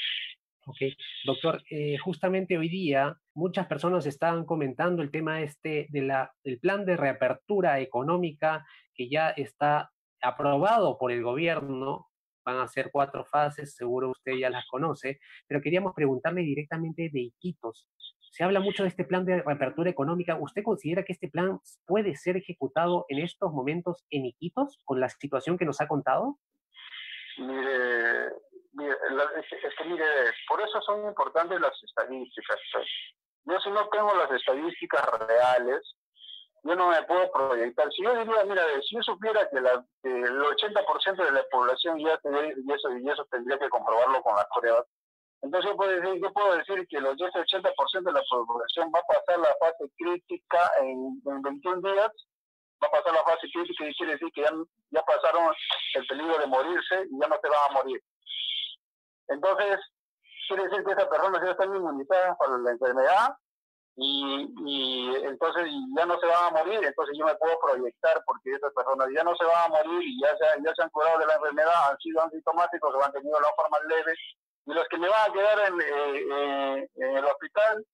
Ok, 0.69 0.77
doctor, 1.25 1.63
eh, 1.71 1.97
justamente 1.97 2.59
hoy 2.59 2.69
día 2.69 3.17
muchas 3.33 3.67
personas 3.67 4.05
están 4.05 4.45
comentando 4.45 5.01
el 5.01 5.11
tema 5.11 5.41
este 5.41 5.87
de 5.89 6.03
la, 6.03 6.35
del 6.45 6.59
plan 6.59 6.85
de 6.85 6.95
reapertura 6.95 7.81
económica 7.81 8.67
que 8.95 9.09
ya 9.09 9.31
está 9.31 9.91
aprobado 10.21 10.99
por 10.99 11.11
el 11.11 11.23
gobierno. 11.23 12.09
Van 12.45 12.59
a 12.59 12.69
ser 12.69 12.91
cuatro 12.93 13.25
fases, 13.25 13.77
seguro 13.77 14.11
usted 14.11 14.33
ya 14.33 14.51
las 14.51 14.67
conoce, 14.67 15.21
pero 15.47 15.63
queríamos 15.63 15.95
preguntarle 15.95 16.43
directamente 16.43 17.09
de 17.11 17.21
Iquitos. 17.21 17.89
Se 18.31 18.45
habla 18.45 18.61
mucho 18.61 18.83
de 18.83 18.91
este 18.91 19.05
plan 19.05 19.25
de 19.25 19.41
reapertura 19.41 19.89
económica. 19.89 20.37
¿Usted 20.39 20.63
considera 20.63 21.03
que 21.03 21.15
este 21.15 21.29
plan 21.29 21.61
puede 21.87 22.15
ser 22.15 22.37
ejecutado 22.37 23.07
en 23.09 23.21
estos 23.21 23.55
momentos 23.55 24.05
en 24.11 24.27
Iquitos 24.27 24.83
con 24.85 25.01
la 25.01 25.09
situación 25.09 25.57
que 25.57 25.65
nos 25.65 25.81
ha 25.81 25.89
contado? 25.89 26.39
Mire, 27.39 28.33
es, 28.81 29.75
que 29.77 29.85
mire, 29.85 30.05
por 30.49 30.61
eso 30.61 30.81
son 30.83 31.07
importantes 31.07 31.61
las 31.61 31.83
estadísticas. 31.83 32.59
Pues. 32.73 32.87
Yo 33.45 33.61
si 33.61 33.71
no 33.71 33.89
tengo 33.89 34.15
las 34.15 34.31
estadísticas 34.31 35.05
reales, 35.27 35.95
yo 36.65 36.75
no 36.75 36.89
me 36.89 37.03
puedo 37.05 37.31
proyectar. 37.33 37.91
Si 37.93 38.03
yo 38.03 38.15
diría, 38.15 38.45
mira, 38.45 38.63
si 38.83 38.97
yo 38.97 39.03
supiera 39.03 39.49
que, 39.49 39.59
el 39.59 40.43
80% 40.43 41.25
de 41.25 41.33
la 41.33 41.45
población 41.51 41.99
ya 41.99 42.19
tendría, 42.19 42.53
y 42.57 42.73
eso, 42.73 42.97
y 42.97 43.09
eso 43.09 43.25
tendría 43.31 43.59
que 43.59 43.69
comprobarlo 43.69 44.23
con 44.23 44.37
las 44.37 44.47
pruebas, 44.55 44.85
entonces 45.41 45.71
yo 45.71 45.77
puedo 45.77 45.91
decir, 45.93 46.21
yo 46.21 46.33
puedo 46.33 46.57
decir 46.57 46.87
que 46.89 47.01
los 47.01 47.17
10-80% 47.17 48.03
de 48.03 48.13
la 48.13 48.23
población 48.29 48.91
va 48.93 48.99
a 48.99 49.15
pasar 49.15 49.39
la 49.39 49.55
fase 49.61 49.85
crítica 49.97 50.71
en, 50.83 51.23
en 51.25 51.43
21 51.43 51.93
días, 51.93 52.11
va 52.83 52.89
a 52.89 52.91
pasar 52.91 53.15
la 53.15 53.23
fase 53.23 53.49
crítica 53.53 53.87
y 53.87 53.95
quiere 53.95 54.13
decir 54.15 54.29
que 54.35 54.43
ya, 54.43 54.51
ya 54.91 55.03
pasaron 55.03 55.55
el 55.95 56.07
peligro 56.07 56.39
de 56.39 56.47
morirse 56.49 57.07
y 57.09 57.21
ya 57.21 57.29
no 57.29 57.39
se 57.41 57.49
van 57.49 57.71
a 57.71 57.73
morir. 57.73 58.03
Entonces, 59.29 59.79
quiere 60.49 60.65
decir 60.65 60.85
que 60.85 60.93
esas 60.93 61.07
personas 61.07 61.43
ya 61.45 61.51
están 61.53 61.75
inmunizadas 61.75 62.37
para 62.39 62.59
la 62.59 62.71
enfermedad 62.71 63.37
y, 63.97 64.47
y 64.65 65.15
entonces 65.25 65.67
ya 65.97 66.07
no 66.07 66.19
se 66.21 66.27
van 66.27 66.45
a 66.45 66.59
morir, 66.59 66.85
entonces 66.85 67.17
yo 67.19 67.27
me 67.27 67.35
puedo 67.35 67.59
proyectar 67.61 68.23
porque 68.25 68.53
esas 68.53 68.73
personas 68.73 69.09
ya 69.15 69.25
no 69.25 69.35
se 69.37 69.45
van 69.45 69.65
a 69.65 69.69
morir 69.69 70.03
y 70.03 70.21
ya 70.23 70.31
se, 70.37 70.63
ya 70.63 70.73
se 70.75 70.83
han 70.83 70.91
curado 70.91 71.19
de 71.19 71.27
la 71.27 71.35
enfermedad, 71.35 71.91
han 71.91 71.99
sido 71.99 72.23
asintomáticos 72.23 72.95
o 72.95 73.05
han 73.05 73.13
tenido 73.13 73.41
la 73.41 73.53
forma 73.57 73.79
leve. 73.89 74.15
Y 74.67 74.73
los 74.73 74.87
que 74.89 74.99
me 74.99 75.09
van 75.09 75.31
a 75.31 75.33
quedar 75.33 75.59
en, 75.69 75.81
eh, 75.81 76.27
eh, 76.33 76.89
en 76.97 77.17
el 77.17 77.25
hospital 77.25 77.85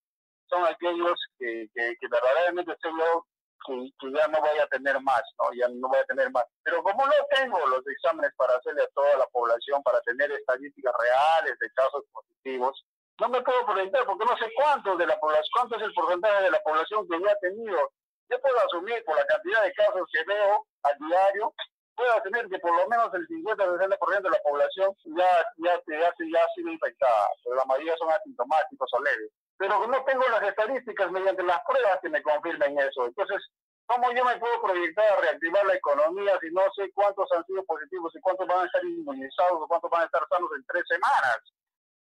son 0.48 0.66
aquellos 0.66 1.14
que, 1.38 1.68
que, 1.74 1.94
que 1.98 2.08
verdaderamente 2.08 2.72
sé 2.82 2.88
yo 2.98 3.26
que, 3.66 4.12
ya 4.12 4.28
no 4.28 4.40
voy 4.40 4.58
a 4.58 4.66
tener 4.68 5.00
más, 5.00 5.22
¿no? 5.38 5.52
Ya 5.54 5.68
no 5.68 5.88
voy 5.88 5.98
a 5.98 6.04
tener 6.04 6.30
más. 6.30 6.44
Pero 6.62 6.82
como 6.82 7.06
no 7.06 7.12
tengo 7.30 7.58
los 7.66 7.86
exámenes 7.86 8.32
para 8.36 8.54
hacerle 8.56 8.82
a 8.82 8.94
toda 8.94 9.16
la 9.18 9.26
población, 9.26 9.82
para 9.82 10.00
tener 10.02 10.30
estadísticas 10.32 10.94
reales 10.98 11.58
de 11.58 11.70
casos 11.70 12.04
positivos, 12.12 12.84
no 13.20 13.28
me 13.28 13.42
puedo 13.42 13.64
proyectar 13.66 14.04
porque 14.06 14.24
no 14.24 14.36
sé 14.36 14.50
cuántos 14.56 14.98
de 14.98 15.06
la 15.06 15.18
población, 15.18 15.50
cuánto 15.54 15.76
es 15.76 15.82
el 15.82 15.94
porcentaje 15.94 16.42
de 16.42 16.50
la 16.50 16.62
población 16.62 17.06
que 17.08 17.20
ya 17.20 17.30
ha 17.30 17.38
tenido. 17.38 17.92
Yo 18.30 18.40
puedo 18.40 18.58
asumir 18.58 19.04
por 19.04 19.16
la 19.16 19.26
cantidad 19.26 19.62
de 19.62 19.72
casos 19.74 20.08
que 20.10 20.24
veo 20.24 20.66
a 20.82 20.90
diario, 20.98 21.54
puedo 21.94 22.12
asumir 22.12 22.48
que 22.48 22.58
por 22.58 22.74
lo 22.74 22.88
menos 22.88 23.12
el 23.14 23.26
50-60% 23.28 24.22
de 24.22 24.30
la 24.30 24.42
población 24.42 24.90
ya, 25.16 25.46
ya, 25.58 25.80
ya, 25.86 26.12
ya 26.18 26.44
ha 26.44 26.54
sido 26.54 26.70
infectada, 26.70 27.28
pero 27.44 27.56
la 27.56 27.64
mayoría 27.66 27.96
son 27.96 28.10
asintomáticos 28.10 28.90
o 28.92 29.02
leves 29.02 29.30
pero 29.64 29.86
no 29.86 30.04
tengo 30.04 30.28
las 30.28 30.42
estadísticas 30.42 31.10
mediante 31.10 31.42
las 31.42 31.58
pruebas 31.66 31.98
que 32.02 32.10
me 32.10 32.22
confirmen 32.22 32.78
eso. 32.78 33.06
Entonces, 33.06 33.40
¿cómo 33.86 34.12
yo 34.12 34.22
me 34.22 34.36
puedo 34.36 34.60
proyectar 34.60 35.06
a 35.06 35.20
reactivar 35.22 35.64
la 35.64 35.74
economía 35.74 36.38
si 36.42 36.50
no 36.50 36.60
sé 36.76 36.92
cuántos 36.92 37.26
han 37.32 37.44
sido 37.46 37.64
positivos 37.64 38.14
y 38.14 38.20
cuántos 38.20 38.46
van 38.46 38.60
a 38.60 38.66
estar 38.66 38.84
inmunizados 38.84 39.62
o 39.62 39.66
cuántos 39.66 39.90
van 39.90 40.02
a 40.02 40.04
estar 40.04 40.22
sanos 40.28 40.50
en 40.54 40.64
tres 40.66 40.84
semanas? 40.86 41.38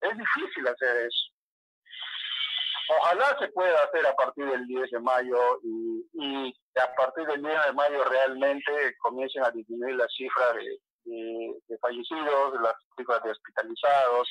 Es 0.01 0.19
difícil 0.19 0.67
hacer 0.67 1.07
eso. 1.07 1.31
Ojalá 2.99 3.39
se 3.39 3.47
pueda 3.53 3.81
hacer 3.85 4.07
a 4.09 4.17
partir 4.17 4.45
del 4.45 4.67
10 4.67 4.91
de 4.91 5.01
mayo 5.01 5.61
y, 5.63 6.05
y 6.15 6.55
a 6.81 6.93
partir 6.97 7.25
del 7.27 7.43
10 7.43 7.67
de 7.67 7.73
mayo 7.75 8.05
realmente 8.05 8.97
comiencen 8.99 9.45
a 9.45 9.53
disminuir 9.53 9.95
la 9.95 10.09
cifra 10.09 10.53
de, 10.55 10.79
de, 11.05 11.55
de 11.69 11.79
fallecidos, 11.79 12.61
las 12.61 12.75
cifras 12.97 13.23
de 13.23 13.31
hospitalizados, 13.31 14.29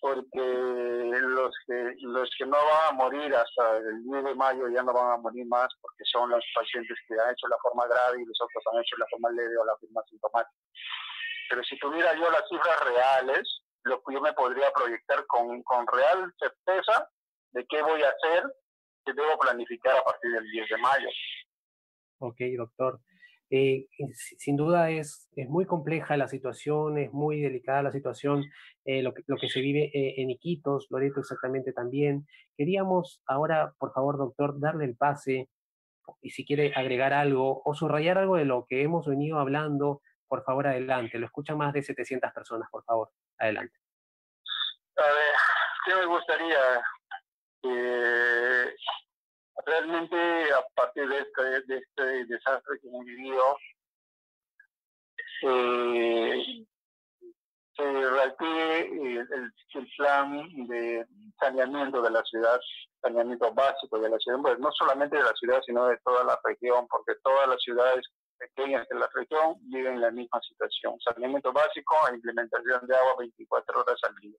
porque 0.00 0.40
los 0.40 1.54
que 1.66 1.94
los 2.00 2.30
que 2.38 2.46
no 2.46 2.56
van 2.56 2.88
a 2.88 2.92
morir 2.92 3.34
hasta 3.34 3.76
el 3.78 4.02
10 4.04 4.24
de 4.24 4.34
mayo 4.34 4.68
ya 4.68 4.82
no 4.82 4.92
van 4.92 5.12
a 5.12 5.16
morir 5.18 5.46
más 5.46 5.68
porque 5.80 6.04
son 6.04 6.30
los 6.30 6.44
pacientes 6.54 6.96
que 7.06 7.14
han 7.14 7.32
hecho 7.32 7.48
la 7.48 7.58
forma 7.62 7.86
grave 7.86 8.22
y 8.22 8.24
los 8.24 8.40
otros 8.40 8.64
han 8.72 8.80
hecho 8.80 8.96
la 8.98 9.06
forma 9.10 9.30
leve 9.30 9.56
o 9.56 9.64
la 9.64 9.76
forma 9.76 10.02
sintomática. 10.08 10.56
Pero 11.50 11.62
si 11.64 11.78
tuviera 11.78 12.14
yo 12.14 12.30
las 12.30 12.48
cifras 12.48 12.84
reales, 12.84 13.62
lo 13.84 14.02
yo 14.10 14.20
me 14.20 14.32
podría 14.32 14.70
proyectar 14.72 15.26
con, 15.26 15.62
con 15.62 15.86
real 15.86 16.32
certeza 16.38 17.08
de 17.52 17.66
qué 17.66 17.82
voy 17.82 18.02
a 18.02 18.10
hacer, 18.10 18.44
qué 19.04 19.12
debo 19.12 19.38
planificar 19.38 19.96
a 19.96 20.04
partir 20.04 20.30
del 20.32 20.50
10 20.50 20.68
de 20.68 20.76
mayo. 20.78 21.08
Ok, 22.18 22.36
doctor. 22.56 23.00
Eh, 23.52 23.88
sin 24.14 24.56
duda 24.56 24.90
es, 24.90 25.28
es 25.34 25.48
muy 25.48 25.66
compleja 25.66 26.16
la 26.16 26.28
situación, 26.28 26.98
es 26.98 27.12
muy 27.12 27.40
delicada 27.40 27.82
la 27.82 27.90
situación, 27.90 28.44
eh, 28.84 29.02
lo, 29.02 29.12
que, 29.12 29.24
lo 29.26 29.36
que 29.36 29.48
se 29.48 29.60
vive 29.60 29.90
eh, 29.92 30.22
en 30.22 30.30
Iquitos, 30.30 30.86
Loreto 30.90 31.18
exactamente 31.20 31.72
también. 31.72 32.28
Queríamos 32.56 33.22
ahora, 33.26 33.74
por 33.78 33.92
favor, 33.92 34.18
doctor, 34.18 34.60
darle 34.60 34.84
el 34.84 34.96
pase 34.96 35.48
y 36.22 36.30
si 36.30 36.44
quiere 36.44 36.72
agregar 36.74 37.12
algo 37.12 37.60
o 37.64 37.74
subrayar 37.74 38.18
algo 38.18 38.36
de 38.36 38.44
lo 38.44 38.66
que 38.68 38.82
hemos 38.82 39.06
venido 39.08 39.38
hablando, 39.38 40.00
por 40.28 40.44
favor, 40.44 40.68
adelante. 40.68 41.18
Lo 41.18 41.26
escuchan 41.26 41.58
más 41.58 41.72
de 41.72 41.82
700 41.82 42.32
personas, 42.32 42.68
por 42.70 42.84
favor, 42.84 43.10
adelante. 43.36 43.76
A 44.96 45.02
ver, 45.02 45.34
¿qué 45.86 45.94
me 45.96 46.06
gustaría? 46.06 46.82
Realmente 49.66 50.16
a 50.52 50.64
partir 50.74 51.08
de 51.08 51.18
este, 51.18 51.42
de 51.42 51.78
este 51.78 52.24
desastre 52.26 52.78
que 52.80 52.88
hemos 52.88 53.04
vivido, 53.04 53.56
eh, 55.42 56.66
se 57.76 58.10
reactive 58.10 58.80
el, 58.88 59.52
plan 59.96 60.66
de 60.66 61.06
saneamiento 61.38 62.02
de 62.02 62.10
la 62.10 62.22
ciudad, 62.24 62.60
saneamiento 63.00 63.52
básico 63.54 63.98
de 63.98 64.10
la 64.10 64.18
ciudad, 64.18 64.38
pues 64.42 64.58
no 64.58 64.70
solamente 64.72 65.16
de 65.16 65.22
la 65.22 65.32
ciudad, 65.32 65.60
sino 65.64 65.86
de 65.86 65.96
toda 66.04 66.24
la 66.24 66.38
región, 66.44 66.86
porque 66.88 67.14
todas 67.22 67.48
las 67.48 67.60
ciudades 67.62 68.04
pequeñas 68.38 68.86
de 68.88 68.98
la 68.98 69.08
región 69.14 69.56
viven 69.70 69.94
en 69.94 70.00
la 70.00 70.10
misma 70.10 70.40
situación. 70.40 70.98
Saneamiento 71.00 71.52
básico 71.52 71.94
e 72.08 72.14
implementación 72.16 72.86
de 72.86 72.96
agua 72.96 73.16
24 73.18 73.80
horas 73.80 73.98
al 74.02 74.14
día. 74.16 74.38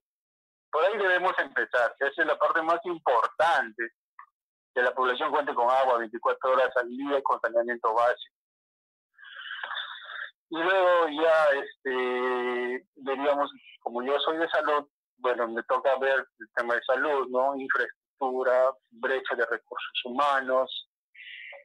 Por 0.70 0.84
ahí 0.84 0.98
debemos 0.98 1.32
empezar, 1.38 1.94
esa 1.98 2.22
es 2.22 2.26
la 2.26 2.38
parte 2.38 2.62
más 2.62 2.80
importante 2.84 3.92
que 4.74 4.82
la 4.82 4.94
población 4.94 5.30
cuente 5.30 5.54
con 5.54 5.70
agua 5.70 5.98
24 5.98 6.52
horas 6.52 6.70
al 6.76 6.88
día 6.88 7.18
y 7.18 7.22
con 7.22 7.40
saneamiento 7.40 7.92
básico. 7.94 8.34
Y 10.50 10.56
luego 10.56 11.08
ya 11.08 11.46
este, 11.62 12.86
veríamos, 12.96 13.50
como 13.80 14.02
yo 14.02 14.18
soy 14.20 14.36
de 14.36 14.48
salud, 14.50 14.86
bueno, 15.16 15.48
me 15.48 15.62
toca 15.62 15.96
ver 15.98 16.26
el 16.38 16.48
tema 16.54 16.74
de 16.74 16.82
salud, 16.82 17.28
¿no? 17.30 17.56
Infraestructura, 17.56 18.70
brecha 18.90 19.34
de 19.34 19.46
recursos 19.46 20.04
humanos 20.04 20.88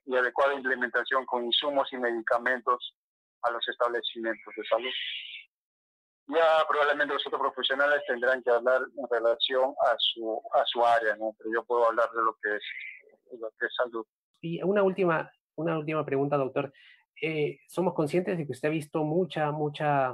y 0.05 0.15
adecuada 0.15 0.53
implementación 0.53 1.25
con 1.25 1.45
insumos 1.45 1.91
y 1.91 1.97
medicamentos 1.97 2.95
a 3.41 3.51
los 3.51 3.67
establecimientos 3.67 4.53
de 4.55 4.63
salud. 4.65 4.93
Ya 6.27 6.65
probablemente 6.67 7.13
los 7.13 7.25
otros 7.27 7.41
profesionales 7.41 8.01
tendrán 8.07 8.43
que 8.43 8.51
hablar 8.51 8.81
en 8.81 9.07
relación 9.09 9.73
a 9.81 9.95
su, 9.97 10.41
a 10.53 10.63
su 10.65 10.85
área, 10.85 11.15
¿no? 11.15 11.33
Pero 11.37 11.51
yo 11.53 11.65
puedo 11.65 11.87
hablar 11.87 12.09
de 12.11 12.21
lo 12.21 12.37
que 12.41 12.55
es 12.55 12.63
y 14.41 14.61
una 14.63 14.83
última, 14.83 15.31
una 15.55 15.77
última 15.77 16.05
pregunta, 16.05 16.37
doctor. 16.37 16.73
Eh, 17.21 17.59
somos 17.67 17.93
conscientes 17.93 18.37
de 18.37 18.45
que 18.45 18.51
usted 18.51 18.69
ha 18.69 18.71
visto 18.71 19.03
mucha, 19.03 19.51
mucha, 19.51 20.11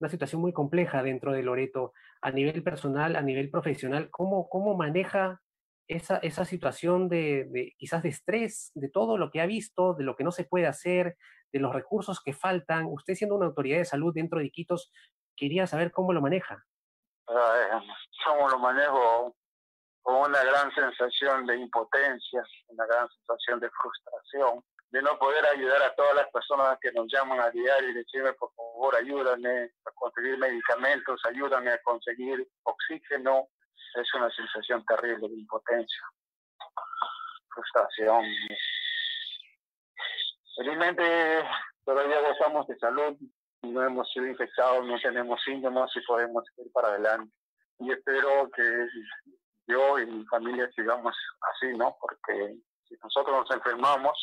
una 0.00 0.10
situación 0.10 0.40
muy 0.40 0.52
compleja 0.52 1.02
dentro 1.02 1.32
de 1.32 1.42
Loreto 1.42 1.92
a 2.22 2.30
nivel 2.30 2.62
personal, 2.62 3.16
a 3.16 3.22
nivel 3.22 3.50
profesional. 3.50 4.08
¿Cómo, 4.10 4.48
cómo 4.48 4.74
maneja 4.76 5.40
esa, 5.86 6.16
esa 6.18 6.44
situación 6.44 7.08
de, 7.08 7.46
de, 7.50 7.74
quizás 7.76 8.02
de 8.02 8.08
estrés, 8.08 8.72
de 8.74 8.88
todo 8.88 9.18
lo 9.18 9.30
que 9.30 9.40
ha 9.40 9.46
visto, 9.46 9.94
de 9.94 10.04
lo 10.04 10.16
que 10.16 10.24
no 10.24 10.32
se 10.32 10.44
puede 10.44 10.66
hacer, 10.66 11.16
de 11.52 11.60
los 11.60 11.74
recursos 11.74 12.22
que 12.22 12.32
faltan? 12.32 12.86
Usted 12.86 13.14
siendo 13.14 13.36
una 13.36 13.46
autoridad 13.46 13.78
de 13.78 13.84
salud 13.84 14.14
dentro 14.14 14.38
de 14.38 14.46
Iquitos, 14.46 14.90
quería 15.36 15.66
saber 15.66 15.92
cómo 15.92 16.12
lo 16.12 16.22
maneja. 16.22 16.64
¿Cómo 18.26 18.48
lo 18.48 18.58
manejo? 18.58 19.36
Con 20.02 20.16
una 20.16 20.42
gran 20.42 20.72
sensación 20.74 21.46
de 21.46 21.56
impotencia, 21.56 22.42
una 22.68 22.86
gran 22.86 23.08
sensación 23.08 23.60
de 23.60 23.70
frustración, 23.70 24.64
de 24.90 25.02
no 25.02 25.18
poder 25.18 25.44
ayudar 25.46 25.82
a 25.82 25.94
todas 25.94 26.14
las 26.16 26.28
personas 26.30 26.78
que 26.80 26.90
nos 26.92 27.06
llaman 27.12 27.40
a 27.40 27.50
diario 27.50 27.90
y 27.90 27.94
decirme, 27.94 28.32
por 28.34 28.52
favor, 28.54 28.96
ayúdame 28.96 29.70
a 29.84 29.90
conseguir 29.94 30.36
medicamentos, 30.38 31.20
ayúdame 31.26 31.70
a 31.70 31.82
conseguir 31.82 32.46
oxígeno. 32.64 33.48
Es 33.94 34.14
una 34.14 34.30
sensación 34.30 34.84
terrible 34.86 35.28
de 35.28 35.34
impotencia, 35.34 36.02
frustración. 37.54 38.24
Felizmente 40.56 41.44
todavía 41.84 42.20
gozamos 42.20 42.66
de 42.66 42.78
salud, 42.78 43.16
no 43.62 43.82
hemos 43.84 44.10
sido 44.12 44.26
infectados, 44.26 44.86
no 44.86 44.98
tenemos 45.00 45.40
síntomas 45.42 45.90
y 45.94 46.00
podemos 46.00 46.44
ir 46.56 46.70
para 46.72 46.88
adelante. 46.88 47.32
Y 47.78 47.92
espero 47.92 48.50
que 48.54 48.86
yo 49.70 49.98
y 49.98 50.06
mi 50.06 50.24
familia 50.26 50.70
sigamos 50.74 51.14
así, 51.52 51.72
¿no? 51.76 51.96
Porque 52.00 52.56
si 52.88 52.96
nosotros 53.02 53.36
nos 53.36 53.50
enfermamos, 53.50 54.18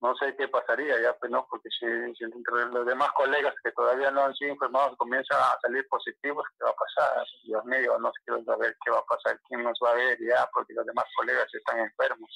no 0.00 0.14
sé 0.16 0.36
qué 0.36 0.46
pasaría 0.48 1.00
ya, 1.00 1.14
pues 1.14 1.32
no, 1.32 1.46
porque 1.48 1.68
si, 1.70 1.86
si 2.14 2.24
entre 2.24 2.66
los 2.72 2.86
demás 2.86 3.10
colegas 3.16 3.54
que 3.64 3.72
todavía 3.72 4.10
no 4.10 4.24
han 4.24 4.34
sido 4.34 4.52
enfermados 4.52 4.96
comienzan 4.98 5.38
a 5.38 5.58
salir 5.62 5.86
positivos, 5.88 6.44
¿qué 6.58 6.64
va 6.64 6.70
a 6.70 6.74
pasar? 6.74 7.26
Dios 7.44 7.64
mío, 7.64 7.98
no 7.98 8.12
quiero 8.24 8.44
saber 8.44 8.76
qué 8.84 8.90
va 8.90 8.98
a 8.98 9.04
pasar, 9.06 9.40
quién 9.48 9.62
nos 9.64 9.78
va 9.82 9.92
a 9.92 9.94
ver 9.94 10.18
ya, 10.20 10.48
porque 10.52 10.74
los 10.74 10.84
demás 10.84 11.06
colegas 11.16 11.46
están 11.54 11.80
enfermos. 11.80 12.30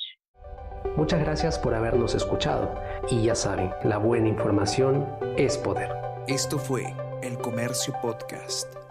Muchas 0.97 1.21
gracias 1.21 1.59
por 1.59 1.75
habernos 1.75 2.15
escuchado 2.15 2.75
y 3.11 3.27
ya 3.27 3.35
saben, 3.35 3.75
la 3.85 3.99
buena 3.99 4.29
información 4.29 5.07
es 5.37 5.59
poder. 5.59 5.93
Esto 6.27 6.59
fue 6.59 6.95
El 7.23 7.39
Comercio 7.39 7.95
Podcast. 8.01 8.88